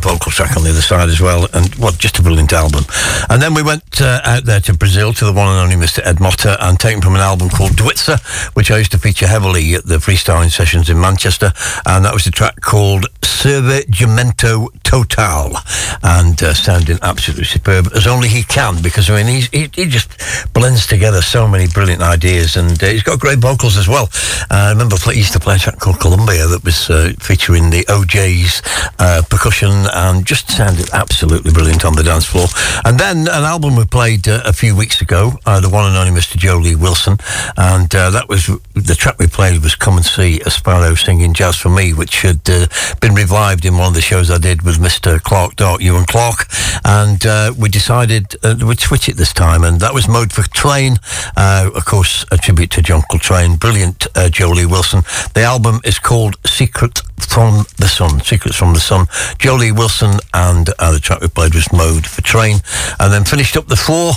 [0.01, 2.85] vocal track on the other side as well, and what just a brilliant album.
[3.29, 6.05] And then we went uh, out there to Brazil to the one and only Mr.
[6.05, 8.21] Ed Motta, and taken from an album called Dwitza,
[8.55, 11.53] which I used to feature heavily at the freestyling sessions in Manchester,
[11.87, 13.07] and that was a track called
[13.41, 15.57] Survegimento Total,
[16.03, 20.11] and uh, sounding absolutely superb as only he can, because I mean he he just
[20.53, 24.11] blends together so many brilliant ideas, and uh, he's got great vocals as well.
[24.51, 27.71] Uh, I remember he used to play a track called Columbia that was uh, featuring
[27.71, 28.61] the OJ's
[28.99, 32.47] uh, percussion and just sounded absolutely brilliant on the dance floor.
[32.85, 35.97] And then an album we played uh, a few weeks ago, uh, the one and
[35.97, 36.37] only Mr.
[36.37, 37.17] Joe Lee Wilson,
[37.57, 38.51] and uh, that was
[38.91, 42.23] the track we played was "Come and See a Sparrow Singing Jazz for Me," which
[42.23, 42.67] had uh,
[43.01, 45.23] been revived in one of the shows I did with Mr.
[45.23, 46.49] Clark Dart, Ewan Clark,
[46.85, 50.43] and uh, we decided uh, we'd switch it this time, and that was Mode for
[50.43, 50.99] Trane,
[51.37, 55.03] uh, of course, a tribute to John Coltrane, brilliant uh, Joe Wilson.
[55.35, 59.07] The album is called Secret from the Sun, Secrets from the Sun.
[59.39, 62.61] Joe Lee Wilson and the track we played was Mode for Trane.
[62.99, 64.13] And then finished up the four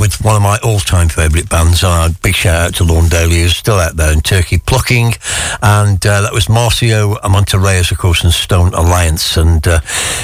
[0.00, 1.84] with one of my all-time favourite bands.
[1.84, 5.14] Uh, big shout out to Lorne Daly, who's still out there in Turkey plucking.
[5.62, 9.36] And uh, that was Marcio Montarroyos, of course, and Stone Alliance.
[9.36, 9.80] And uh,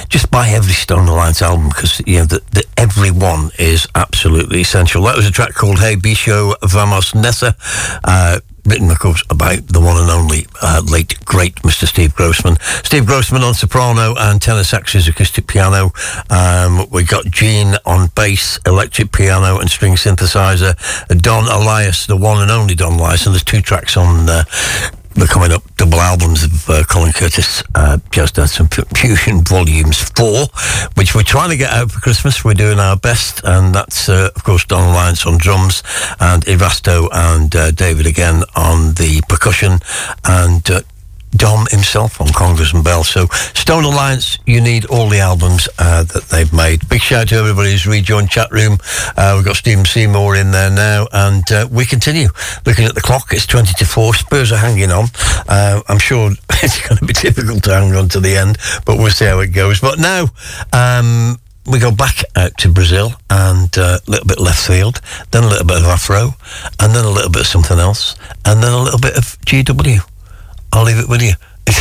[0.08, 5.02] just buy every Stone Alliance album because, you know, the, every one is absolutely essential.
[5.04, 7.56] That was a track called Hey Bisho Vamos Nessa.
[8.04, 11.86] Uh, written, of course, about the one and only uh, late, great Mr.
[11.86, 12.56] Steve Grossman.
[12.84, 15.92] Steve Grossman on soprano and tenor saxes, acoustic piano.
[16.30, 20.76] Um, we got Gene on bass, electric piano and string synthesizer.
[21.20, 24.44] Don Alias, the one and only Don Alias, and there's two tracks on uh,
[25.18, 30.00] the coming up double albums of uh, Colin Curtis, uh, Jazz Dance and Fusion Volumes
[30.10, 30.46] 4,
[30.94, 32.44] which we're trying to get out for Christmas.
[32.44, 35.82] We're doing our best, and that's, uh, of course, Don Alias on drums,
[36.20, 39.78] and Irasto and uh, David again on the percussion,
[40.24, 40.82] and uh,
[41.38, 43.04] Dom himself on congas and Bell.
[43.04, 46.88] So Stone Alliance, you need all the albums uh, that they've made.
[46.88, 48.78] Big shout out to everybody who's rejoined chat room.
[49.16, 52.28] Uh, we've got Stephen Seymour in there now, and uh, we continue
[52.66, 53.32] looking at the clock.
[53.32, 54.14] It's twenty to four.
[54.14, 55.06] Spurs are hanging on.
[55.48, 56.30] Uh, I'm sure
[56.62, 59.40] it's going to be difficult to hang on to the end, but we'll see how
[59.40, 59.80] it goes.
[59.80, 60.26] But now.
[60.72, 65.02] Um, we go back out to Brazil and uh, a little bit left field,
[65.32, 66.34] then a little bit of Afro,
[66.80, 68.14] and then a little bit of something else,
[68.46, 70.00] and then a little bit of GW.
[70.72, 71.32] I'll leave it with you.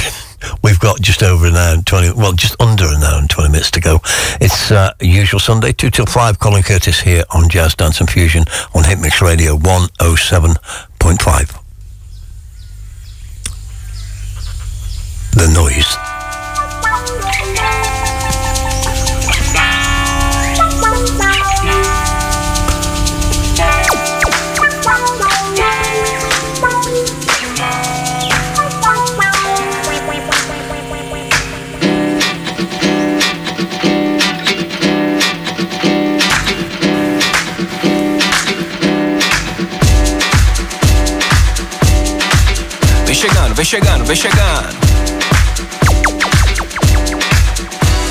[0.64, 3.51] We've got just over an hour and 20, well, just under an hour and 20
[3.51, 3.99] minutes to go.
[4.39, 6.39] It's uh, usual Sunday, 2 till 5.
[6.39, 11.64] Colin Curtis here on Jazz Dance and Fusion on Hitmix Radio 107.5.
[15.34, 16.06] The noise.
[43.68, 44.77] Chegando, vem chegando.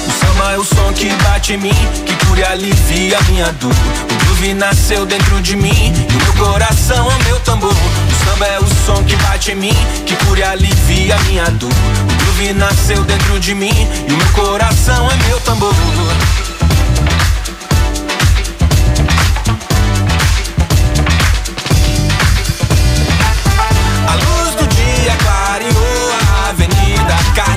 [0.06, 1.72] O samba é o som que bate em mim,
[2.04, 3.72] que cura e alivia minha dor.
[3.72, 7.72] O groove nasceu dentro de mim e o meu coração é meu tambor.
[7.72, 11.70] O samba é o som que bate em mim, que cura e alivia minha dor.
[11.70, 15.74] O groove nasceu dentro de mim e o meu coração é meu tambor.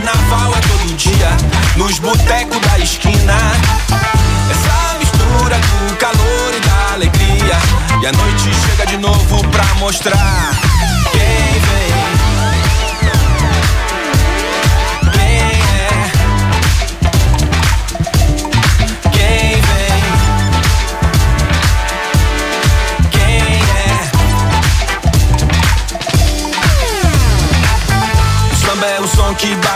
[0.10, 1.38] Carnaval é todo dia,
[1.76, 3.36] nos botecos da esquina.
[4.50, 7.58] Essa mistura do calor e da alegria.
[8.02, 10.52] E a noite chega de novo pra mostrar
[11.12, 11.99] quem vem.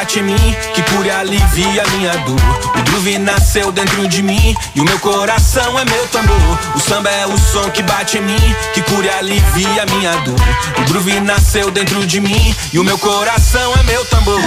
[0.03, 2.35] Bate em mim, que cura alivia minha dor.
[2.77, 6.35] O groove nasceu dentro de mim e o meu coração é meu tambor.
[6.75, 10.35] O samba é o som que bate em mim, que cura alivia minha dor.
[10.77, 14.41] O groove nasceu dentro de mim e o meu coração é meu tambor.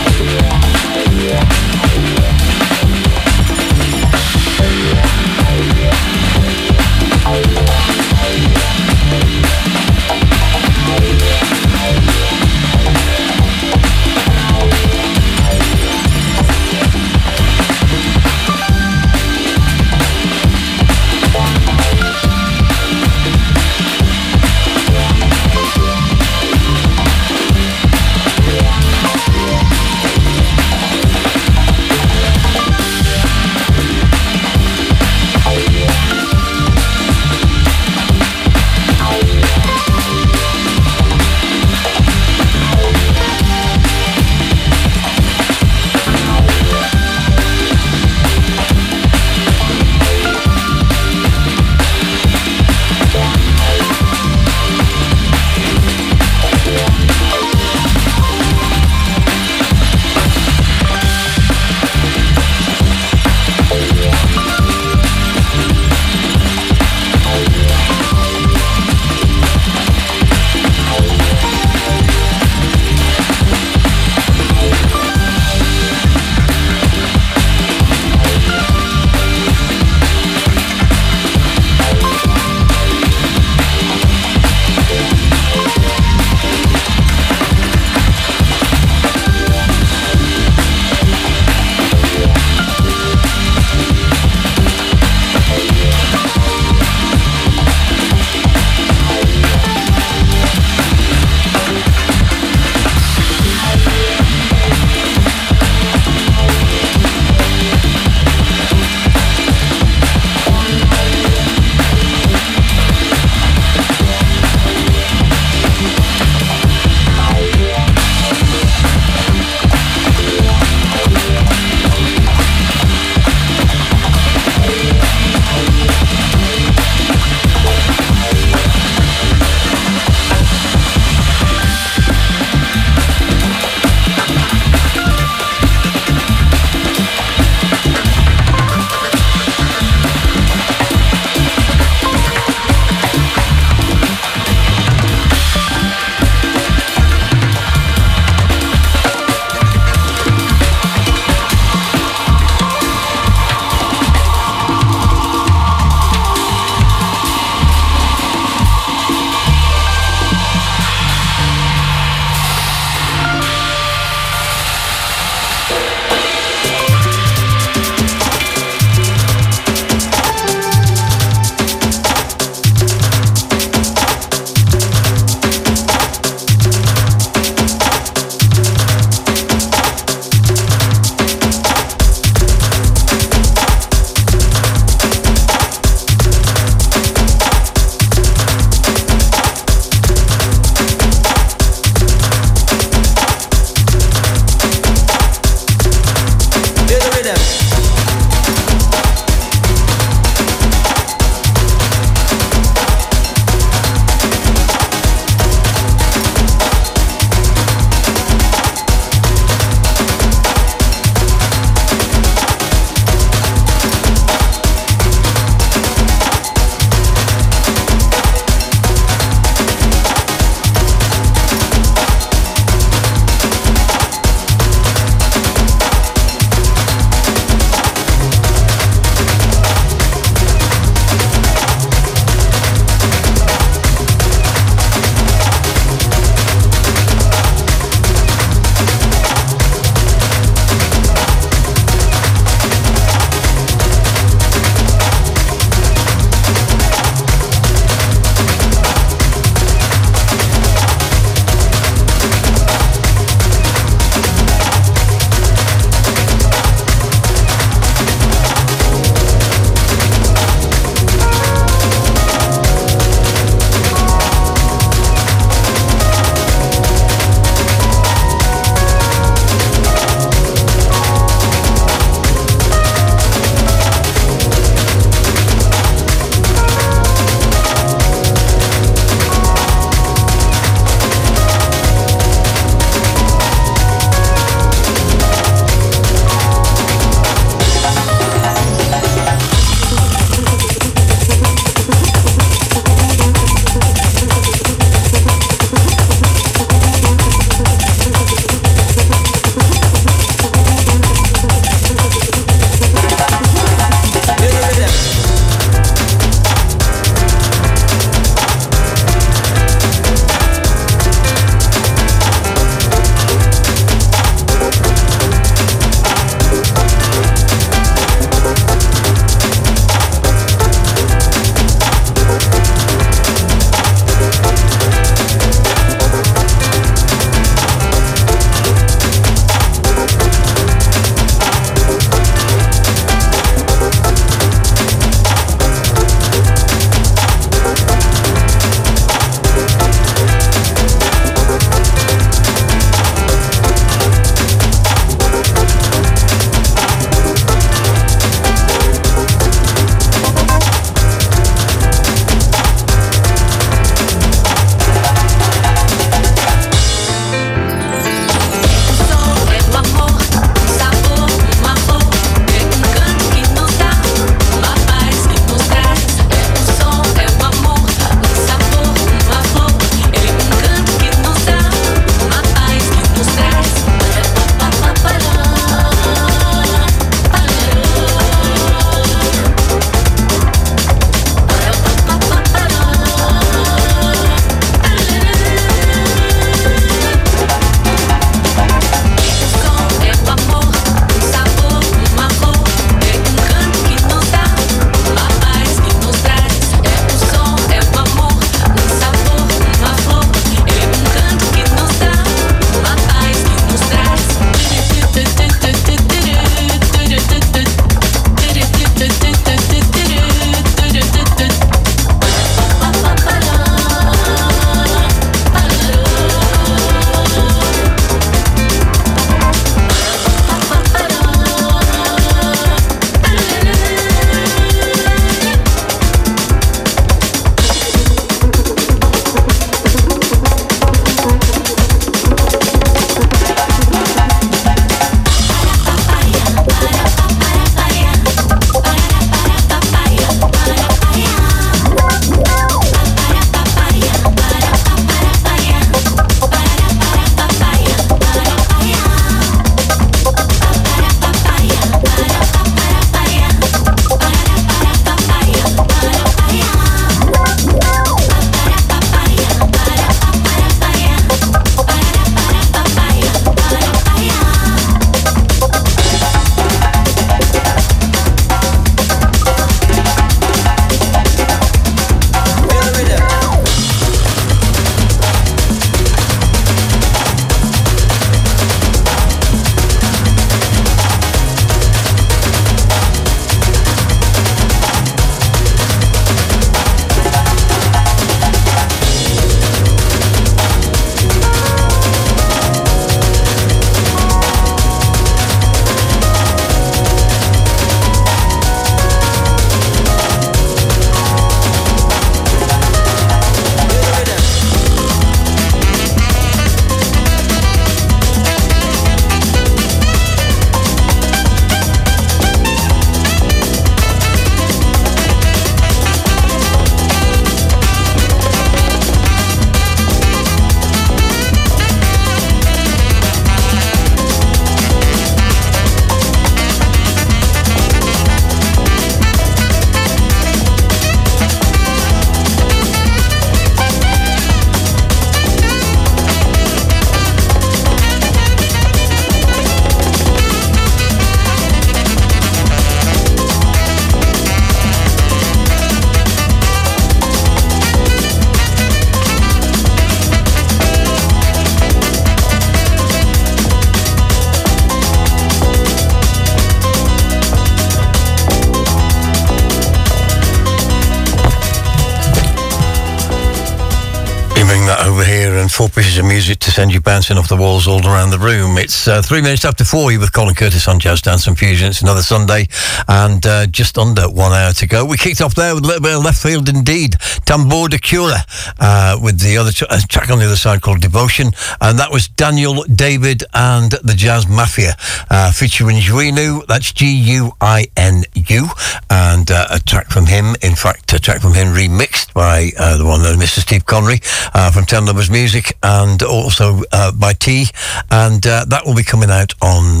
[565.94, 568.76] Pieces of music to send you bouncing off the walls all around the room.
[568.76, 570.12] It's uh, three minutes after four.
[570.12, 571.88] You with Colin Curtis on Jazz Dance and Fusion.
[571.88, 572.68] It's another Sunday
[573.08, 575.06] and uh, just under one hour to go.
[575.06, 577.12] We kicked off there with a little bit of left field indeed.
[577.46, 578.44] Tambor de Cura
[578.78, 581.52] uh, with the other tra- track on the other side called Devotion.
[581.80, 584.96] And that was Daniel David and the Jazz Mafia
[585.30, 586.66] uh, featuring Guinu.
[586.66, 588.68] That's G U I N U.
[589.10, 592.96] And uh, a track from him, in fact, a track from him remixed by uh,
[592.98, 593.60] the one, uh, Mr.
[593.60, 594.20] Steve Connery
[594.54, 597.66] uh, from Ten Lovers Music and also uh, by T.
[598.10, 600.00] And uh, that will be coming out on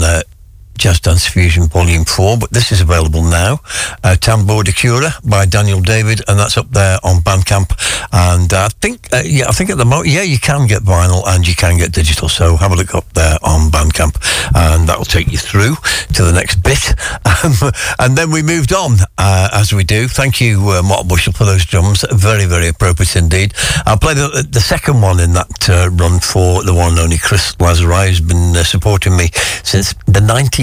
[0.76, 3.60] Jazz Dance Fusion Volume 4, but this is available now.
[4.02, 7.70] Uh, de Cura by Daniel David, and that's up there on Bandcamp.
[8.12, 10.82] And uh, I think, uh, yeah, I think at the moment, yeah, you can get
[10.82, 12.28] vinyl and you can get digital.
[12.28, 14.16] So have a look up there on Bandcamp,
[14.54, 15.76] and that will take you through
[16.14, 16.94] to the next bit.
[17.44, 17.52] Um,
[17.98, 20.08] and then we moved on, uh, as we do.
[20.08, 22.02] Thank you, uh, Mark Bushell, for those drums.
[22.10, 23.52] Very, very appropriate indeed.
[23.84, 27.18] I'll play the, the second one in that uh, run for the one and only
[27.18, 29.28] Chris Lazari, who's been uh, supporting me
[29.62, 30.20] since the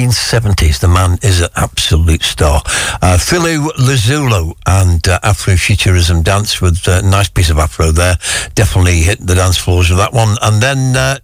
[0.07, 0.80] 1970s.
[0.80, 2.61] The man is an absolute star.
[3.01, 8.17] Uh, Philou Louzolo and uh, Afrofuturism dance with a nice piece of afro there.
[8.55, 10.35] Definitely hit the dance floors with that one.
[10.41, 11.19] And then uh,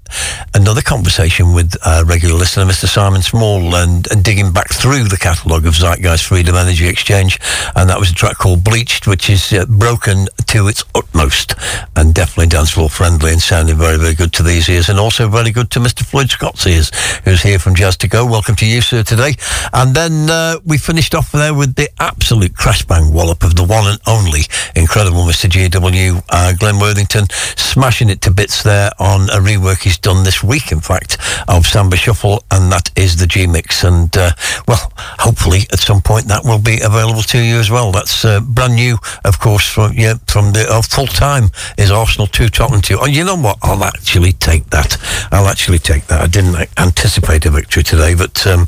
[0.53, 2.87] another conversation with uh, regular listener, Mr.
[2.87, 7.39] Simon Small, and, and digging back through the catalogue of Zeitgeist Freedom Energy Exchange.
[7.75, 11.55] And that was a track called Bleached, which is uh, broken to its utmost
[11.95, 15.27] and definitely dance floor friendly and sounding very, very good to these ears and also
[15.27, 16.05] very good to Mr.
[16.05, 16.91] Floyd Scott's ears,
[17.25, 18.25] who's here from Jazz to Go.
[18.25, 19.33] Welcome to you, sir, today.
[19.73, 23.63] And then uh, we finished off there with the absolute crash bang wallop of the
[23.63, 24.41] one and only
[24.75, 25.49] incredible Mr.
[25.49, 27.25] GW, uh, Glenn Worthington,
[27.57, 31.17] smashing it to bits there on a rework he's done this week, in fact,
[31.47, 33.83] of Samba Shuffle, and that is the G Mix.
[33.83, 34.31] And, uh,
[34.67, 37.91] well, hopefully at some point that will be available to you as well.
[37.91, 42.27] That's uh, brand new, of course, from, yeah, from the uh, full time is Arsenal
[42.27, 42.97] 2, Tottenham 2.
[43.01, 43.57] Oh, you know what?
[43.61, 44.97] I'll actually take that.
[45.31, 46.21] I'll actually take that.
[46.21, 48.58] I didn't anticipate a victory today, but, um,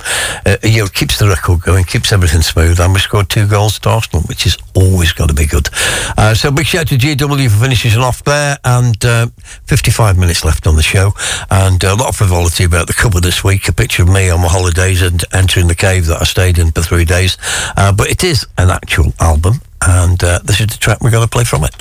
[0.45, 2.79] uh, you know, keeps the record going, keeps everything smooth.
[2.79, 5.69] And we scored two goals to Arsenal, which is always got to be good.
[6.17, 9.27] Uh, so big shout to GW for finishing off there, and uh,
[9.65, 11.13] 55 minutes left on the show,
[11.49, 13.67] and a lot of frivolity about the cover this week.
[13.67, 16.71] A picture of me on my holidays and entering the cave that I stayed in
[16.71, 17.37] for three days.
[17.75, 21.27] Uh, but it is an actual album, and uh, this is the track we're going
[21.27, 21.75] to play from it.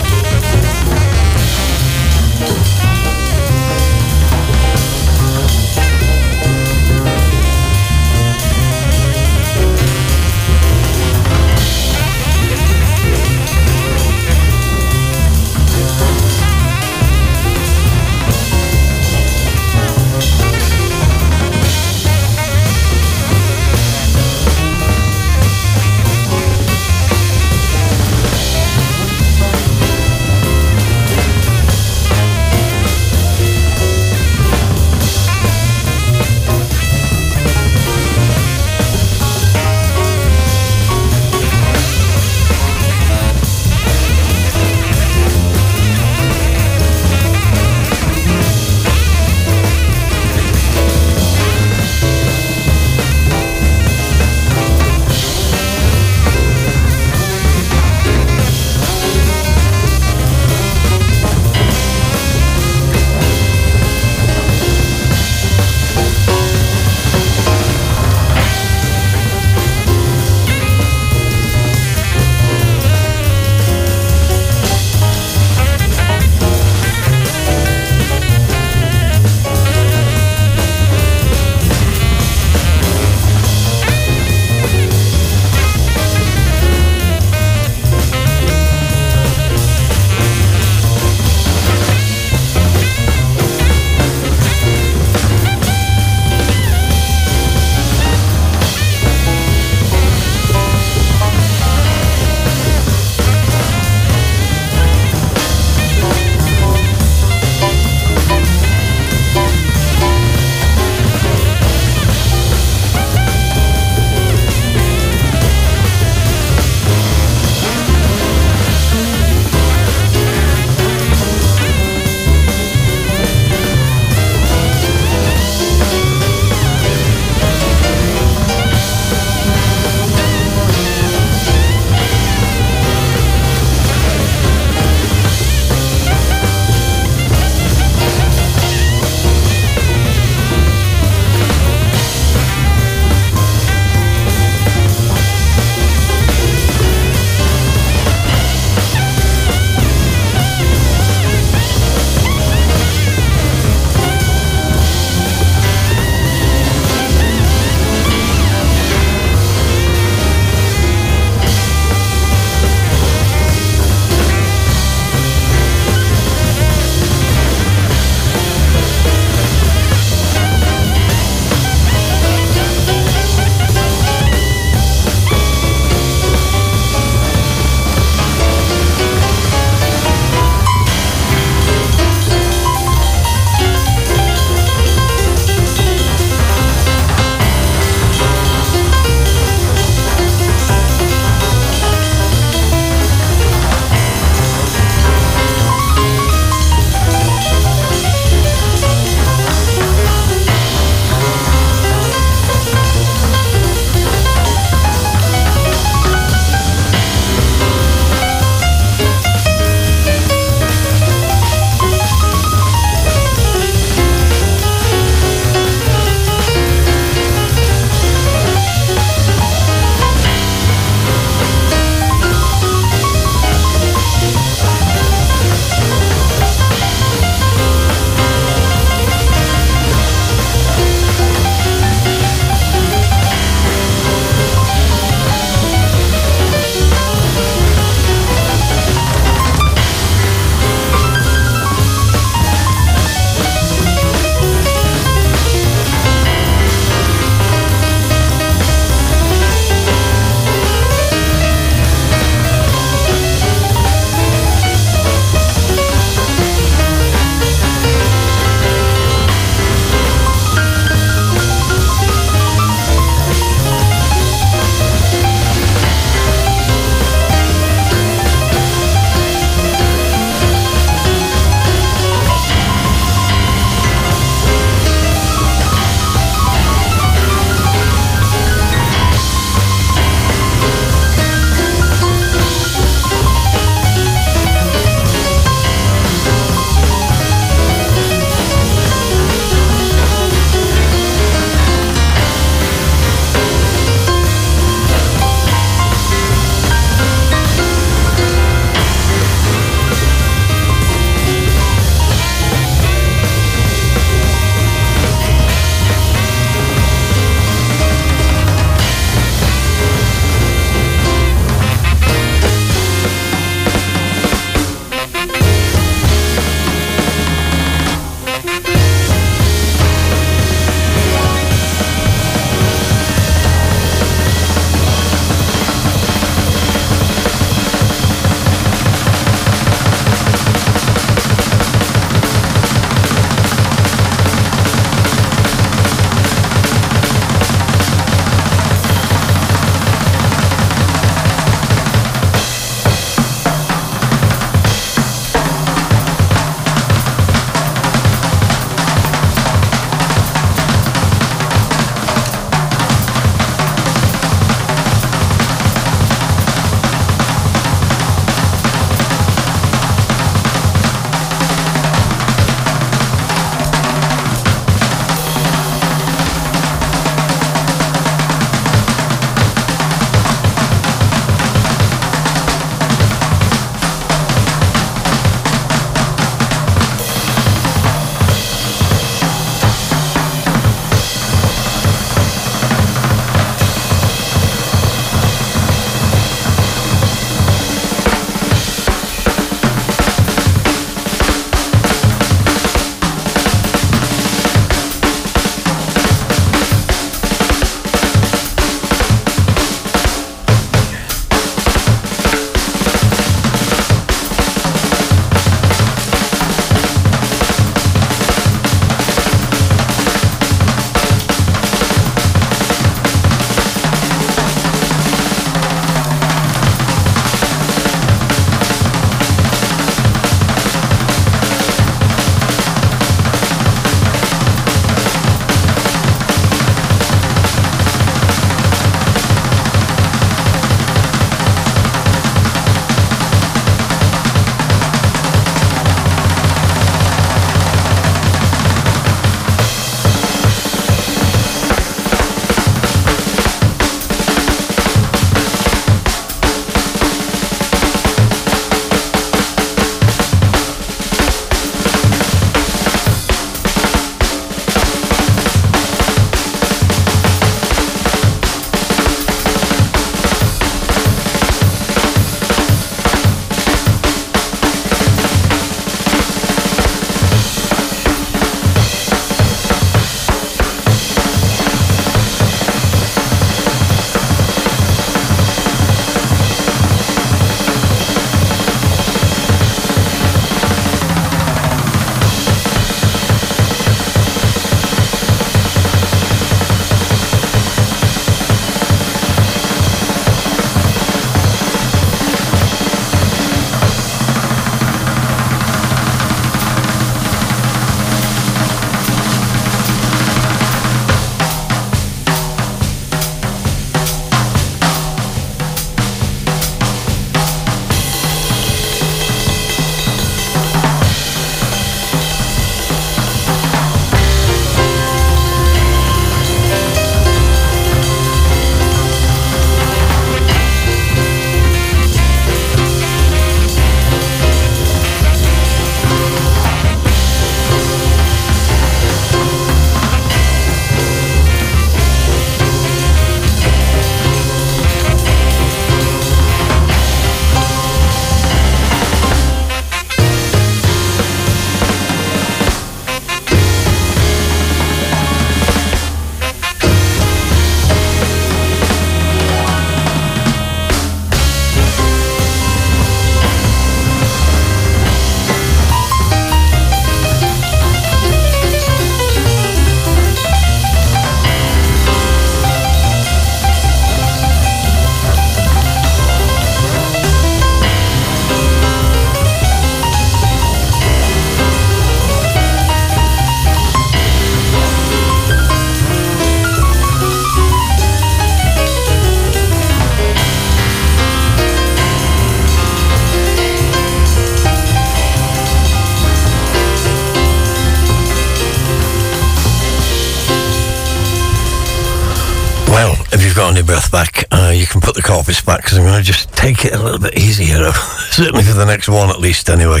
[593.94, 596.84] Breath back, uh, you can put the carpets back because I'm going to just take
[596.84, 597.92] it a little bit easier,
[598.32, 599.70] certainly for the next one at least.
[599.70, 600.00] Anyway,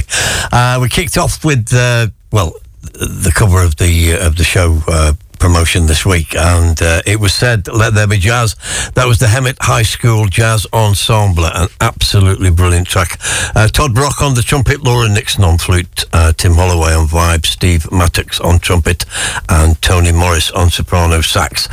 [0.50, 4.80] uh, we kicked off with uh, well the cover of the uh, of the show
[4.88, 8.56] uh, promotion this week, and uh, it was said, "Let there be jazz."
[8.94, 13.20] That was the Hemet High School Jazz Ensemble, an absolutely brilliant track.
[13.54, 17.46] Uh, Todd Brock on the trumpet, Laura Nixon on flute, uh, Tim Holloway on vibe,
[17.46, 19.04] Steve Mattox on trumpet,
[19.48, 21.68] and Tony Morris on soprano sax.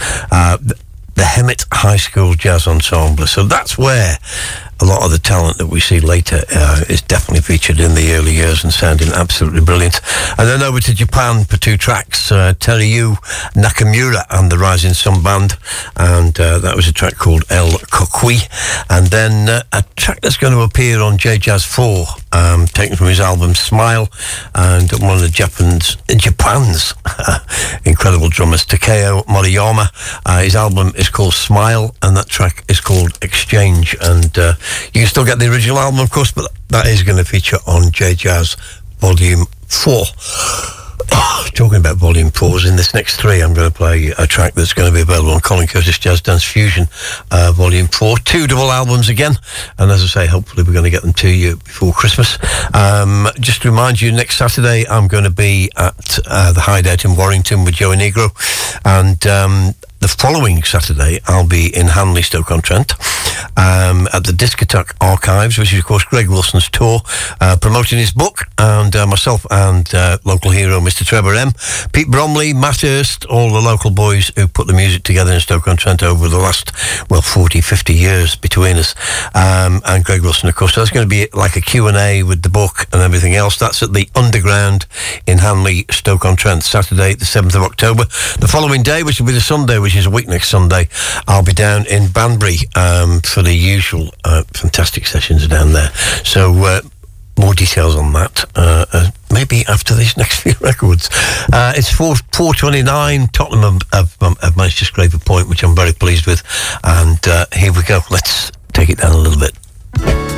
[1.22, 3.28] The Hemet High School Jazz Ensemble.
[3.28, 4.18] So that's where
[4.82, 8.14] a lot of the talent that we see later uh, is definitely featured in the
[8.14, 10.02] early years and sounding absolutely brilliant.
[10.40, 13.16] And then over to Japan for two tracks, uh, Teruo
[13.54, 15.58] Nakamura and the Rising Sun Band,
[15.96, 18.42] and uh, that was a track called El Kokui.
[18.90, 22.98] And then uh, a track that's going to appear on J Jazz 4, um, taken
[22.98, 24.10] from his album Smile,
[24.56, 26.96] and one of the Japan's, Japan's
[27.86, 29.88] incredible drummers, Takeo Moriyama.
[30.26, 33.96] Uh, his album is called Smile, and that track is called Exchange.
[34.02, 34.54] And uh,
[34.94, 37.58] you can still get the original album, of course, but that is going to feature
[37.68, 38.56] on J Jazz
[39.00, 40.06] Volume 4.
[41.54, 44.74] Talking about volume fours, in this next three, I'm going to play a track that's
[44.74, 46.88] going to be available on Colin Curtis Jazz Dance Fusion
[47.30, 48.18] uh, volume four.
[48.18, 49.34] Two double albums again,
[49.78, 52.38] and as I say, hopefully we're going to get them to you before Christmas.
[52.74, 57.04] Um, just to remind you, next Saturday I'm going to be at uh, the Hideout
[57.04, 58.30] in Warrington with Joey Negro,
[58.86, 62.94] and um, the following Saturday, I'll be in Hanley, Stoke-on-Trent,
[63.56, 67.02] um, at the Discotheque Archives, which is, of course, Greg Wilson's tour,
[67.40, 71.06] uh, promoting his book, and uh, myself and uh, local hero, Mr.
[71.06, 71.52] Trevor M,
[71.94, 76.02] Pete Bromley, Matt Hurst, all the local boys who put the music together in Stoke-on-Trent
[76.02, 76.72] over the last,
[77.12, 78.96] well, 40, 50 years between us,
[79.36, 80.74] um, and Greg Wilson, of course.
[80.74, 83.60] So that's going to be like a Q&A with the book and everything else.
[83.60, 84.88] That's at the Underground
[85.28, 88.06] in Hanley, Stoke-on-Trent, Saturday, the 7th of October.
[88.40, 90.88] The following day, which will be the Sunday, which is a week next Sunday,
[91.28, 95.90] I'll be down in Banbury um, for the usual uh, fantastic sessions down there.
[96.24, 96.82] So uh,
[97.38, 101.10] more details on that uh, uh, maybe after these next few records.
[101.52, 103.28] Uh, it's 4, 429.
[103.30, 106.44] Tottenham have, have, have managed to scrape a point, which I'm very pleased with.
[106.84, 108.00] And uh, here we go.
[108.10, 110.31] Let's take it down a little bit.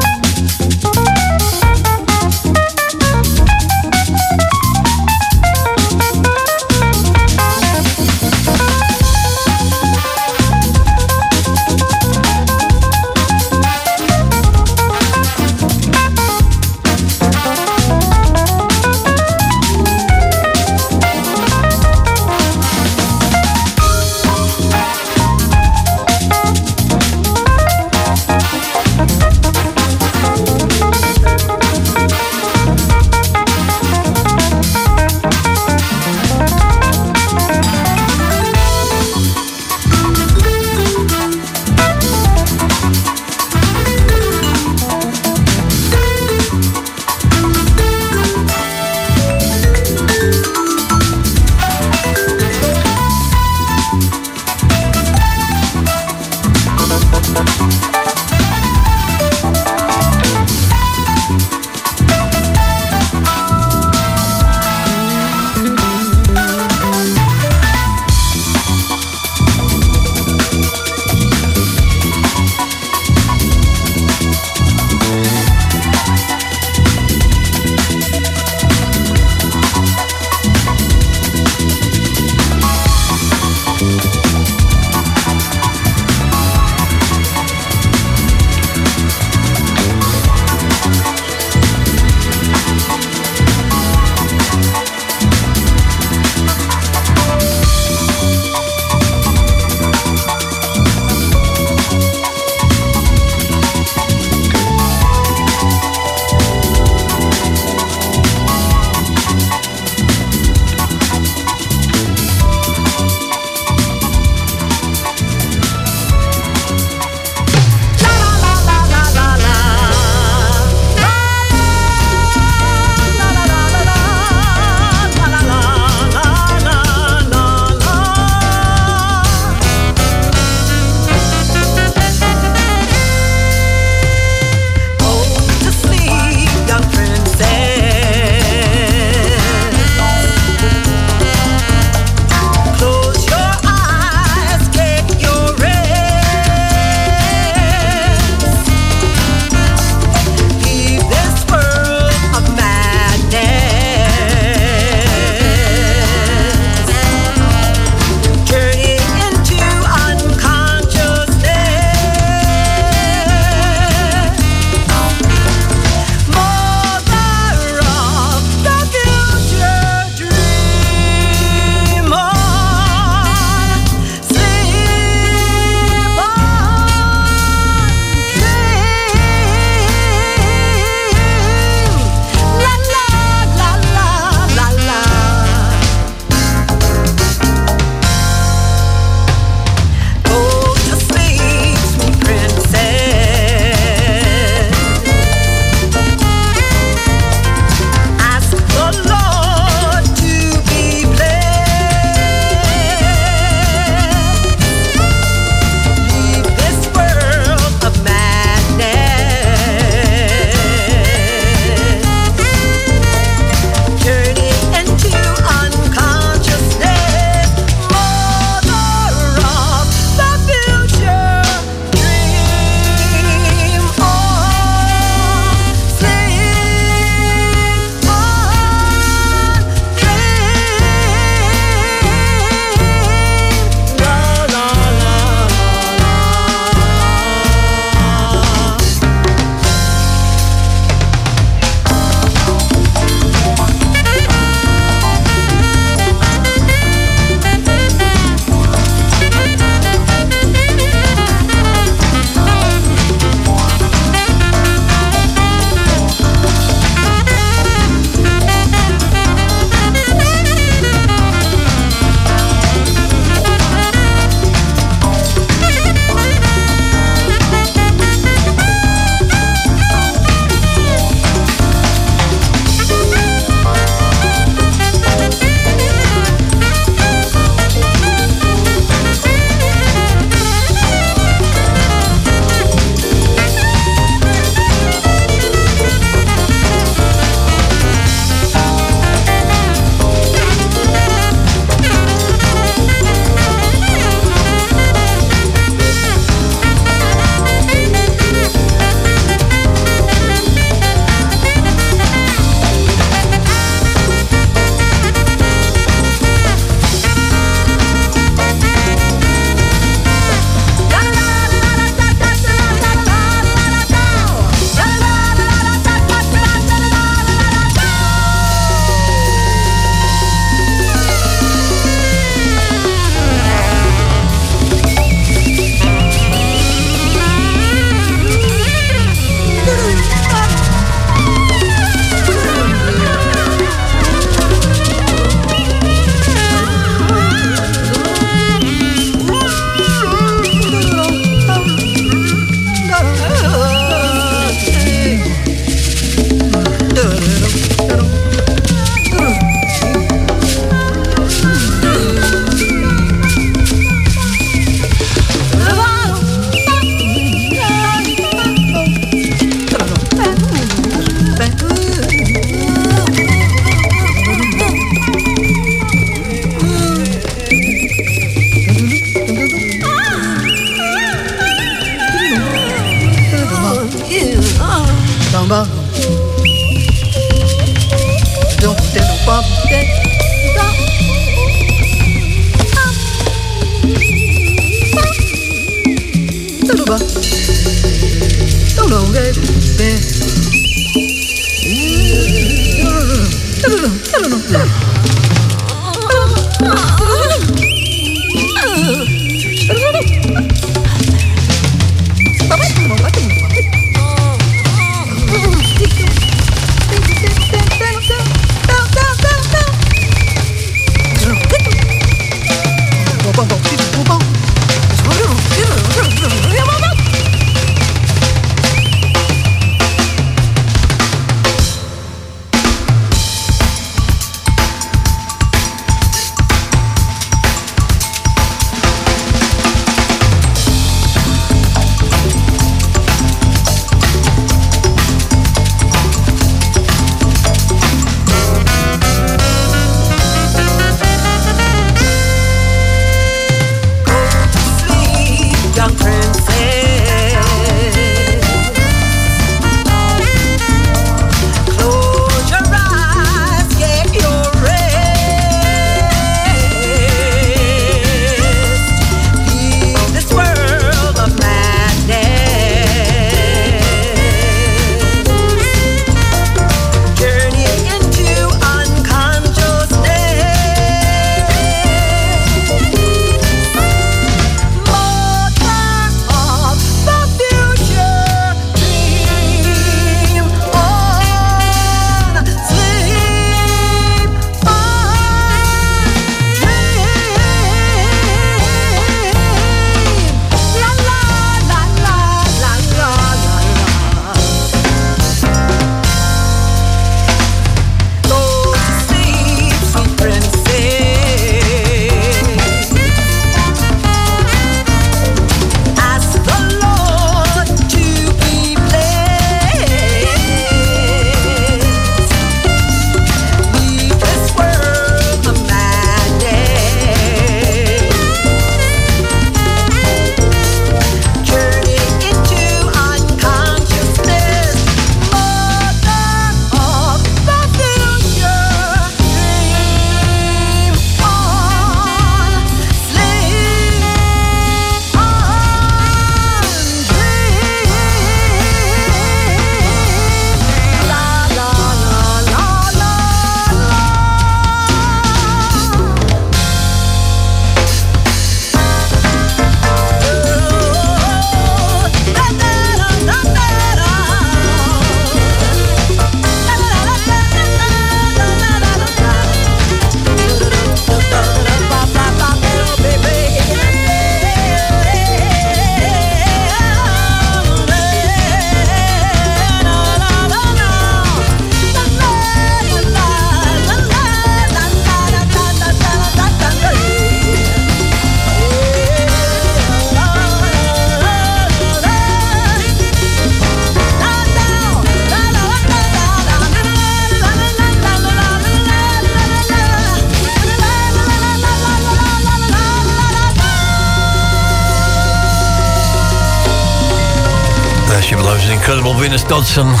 [599.72, 600.00] Venus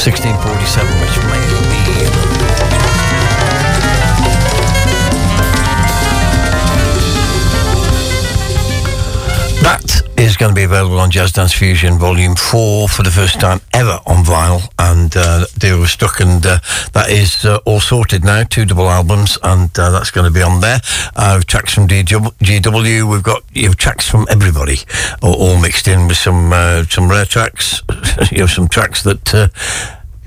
[0.00, 1.88] 1647, which may be.
[9.62, 13.38] That is going to be available on Jazz Dance Fusion Volume 4 for the first
[13.38, 14.66] time ever on vinyl.
[14.78, 16.58] And uh, deal was stuck, and uh,
[16.94, 18.44] that is uh, all sorted now.
[18.44, 20.80] Two double albums, and uh, that's going to be on there.
[21.14, 23.10] Uh, tracks from GW.
[23.10, 24.78] We've got you know, tracks from everybody,
[25.20, 27.82] all, all mixed in with some uh, some rare tracks.
[28.30, 29.34] you know, some tracks that.
[29.34, 29.48] Uh,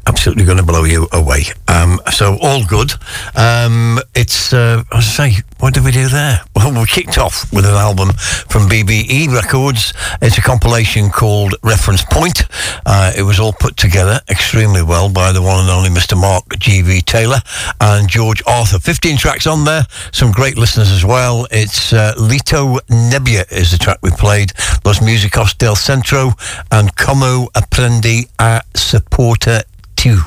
[0.08, 1.44] absolutely going to blow you away.
[1.68, 2.92] Um, so all good.
[3.36, 6.42] Um, it's uh, I say, what did we do there?
[6.61, 9.94] Well, we kicked off with an album from BBE Records.
[10.22, 12.44] It's a compilation called Reference Point.
[12.86, 16.16] Uh, it was all put together extremely well by the one and only Mr.
[16.16, 17.02] Mark G.V.
[17.02, 17.40] Taylor
[17.80, 18.78] and George Arthur.
[18.78, 21.48] 15 tracks on there, some great listeners as well.
[21.50, 24.53] It's uh, Litto Nebbia is the track we played,
[24.86, 26.34] Los Musicos del Centro,
[26.72, 29.64] and Como Aprendi a Supporter
[29.98, 30.22] two.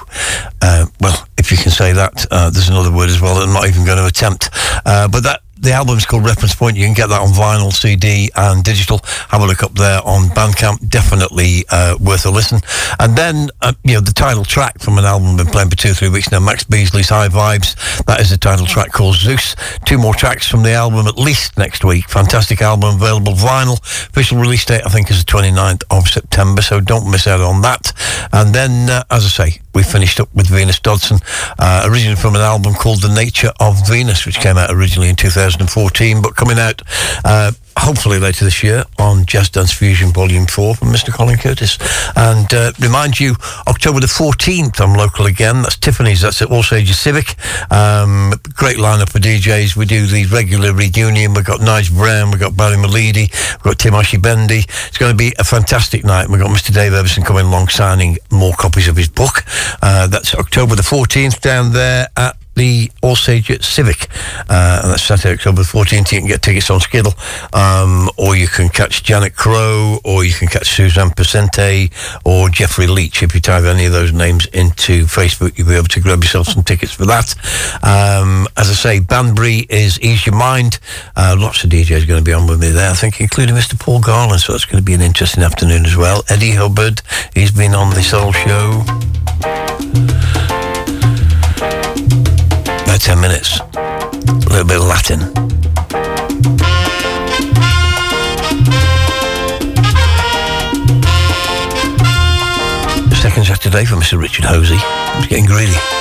[0.60, 3.54] Uh, well, if you can say that, uh, there's another word as well that I'm
[3.54, 4.50] not even going to attempt.
[4.84, 6.76] Uh, but that the album's called Reference Point.
[6.76, 9.00] You can get that on vinyl, CD, and digital.
[9.30, 10.83] Have a look up there on Bandcamp.
[10.94, 12.60] Definitely uh, worth a listen.
[13.00, 15.74] And then, uh, you know, the title track from an album I've been playing for
[15.74, 17.74] two or three weeks now, Max Beesley's High Vibes.
[18.04, 19.56] That is the title track called Zeus.
[19.86, 22.08] Two more tracks from the album at least next week.
[22.08, 23.76] Fantastic album, available vinyl.
[24.10, 27.62] Official release date, I think, is the 29th of September, so don't miss out on
[27.62, 27.92] that.
[28.32, 31.18] And then, uh, as I say, we finished up with Venus Dodson,
[31.58, 35.16] uh, originally from an album called The Nature of Venus, which came out originally in
[35.16, 36.82] 2014, but coming out
[37.24, 41.12] uh, hopefully later this year on Jazz Dance Fusion Volume 4 from Mr.
[41.12, 41.78] Colin Curtis.
[42.16, 43.34] And uh, remind you,
[43.66, 45.62] October the 14th, I'm local again.
[45.62, 47.36] That's Tiffany's, that's at Alsager Civic.
[47.72, 49.76] Um, great lineup for DJs.
[49.76, 51.34] We do the regular reunion.
[51.34, 54.64] We've got Nige Brown, we've got Barry Malidi, we've got Tim Bendy.
[54.88, 56.28] It's going to be a fantastic night.
[56.28, 56.72] We've got Mr.
[56.72, 59.44] Dave Everson coming along signing more copies of his book.
[59.82, 64.08] Uh, that's October the 14th down there at the Alsager Civic.
[64.48, 66.12] Uh, that's Saturday, October 14th.
[66.12, 67.14] You can get tickets on Skiddle,
[67.52, 71.92] um, or you can catch Janet Crow, or you can catch Suzanne Percente,
[72.24, 73.22] or Jeffrey Leach.
[73.22, 76.48] If you type any of those names into Facebook, you'll be able to grab yourself
[76.48, 77.34] some tickets for that.
[77.82, 80.78] Um, as I say, Banbury is Ease Your Mind.
[81.16, 83.78] Uh, lots of DJs going to be on with me there, I think, including Mr.
[83.78, 84.40] Paul Garland.
[84.40, 86.22] So it's going to be an interesting afternoon as well.
[86.28, 87.02] Eddie Hubbard,
[87.34, 88.84] he's been on this whole show.
[92.94, 93.58] About 10 minutes.
[93.58, 95.18] A little bit of Latin.
[103.16, 104.16] Second Saturday for Mr.
[104.16, 104.76] Richard Hosey.
[105.16, 105.93] He's getting greedy.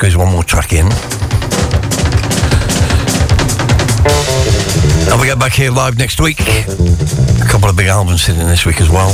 [0.00, 0.46] Squeeze one more ¿eh?
[0.46, 0.86] track in.
[5.10, 6.40] And we get back here live next week.
[6.40, 9.12] A couple of big albums sitting this week as well.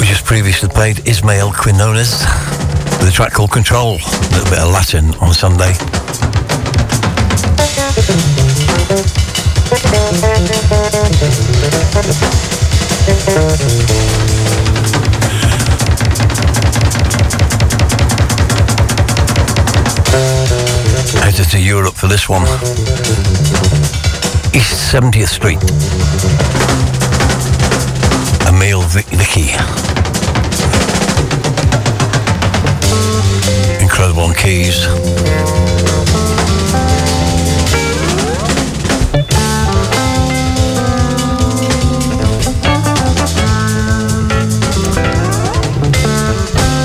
[0.00, 2.24] We just previously played Ismael Quinones
[2.98, 3.98] with a track called Control.
[3.98, 6.03] A little bit of Latin on Sunday.
[21.24, 22.42] Headed to Europe for this one.
[24.54, 25.58] East 70th Street.
[28.46, 29.50] Emil Vic- Vicky.
[33.82, 34.86] Incredible on keys.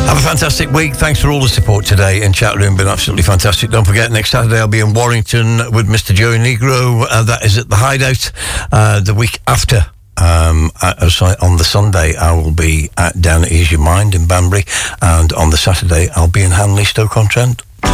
[0.09, 0.95] Have a fantastic week.
[0.95, 2.75] Thanks for all the support today in chat room.
[2.75, 3.69] Been absolutely fantastic.
[3.69, 6.15] Don't forget, next Saturday I'll be in Warrington with Mr.
[6.15, 7.05] Joey Negro.
[7.07, 8.31] Uh, that is at the Hideout.
[8.71, 9.85] Uh, the week after,
[10.17, 10.95] um, uh,
[11.43, 14.63] on the Sunday, I will be at down at Ease Your Mind in Banbury,
[14.99, 17.91] and on the Saturday I'll be in Hanley, Stoke on Trent with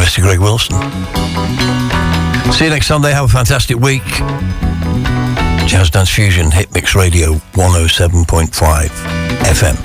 [0.00, 0.22] Mr.
[0.22, 0.80] Greg Wilson.
[2.50, 3.12] See you next Sunday.
[3.12, 4.08] Have a fantastic week.
[5.68, 9.76] Jazz Dance Fusion Hit Mix Radio 107.5 FM.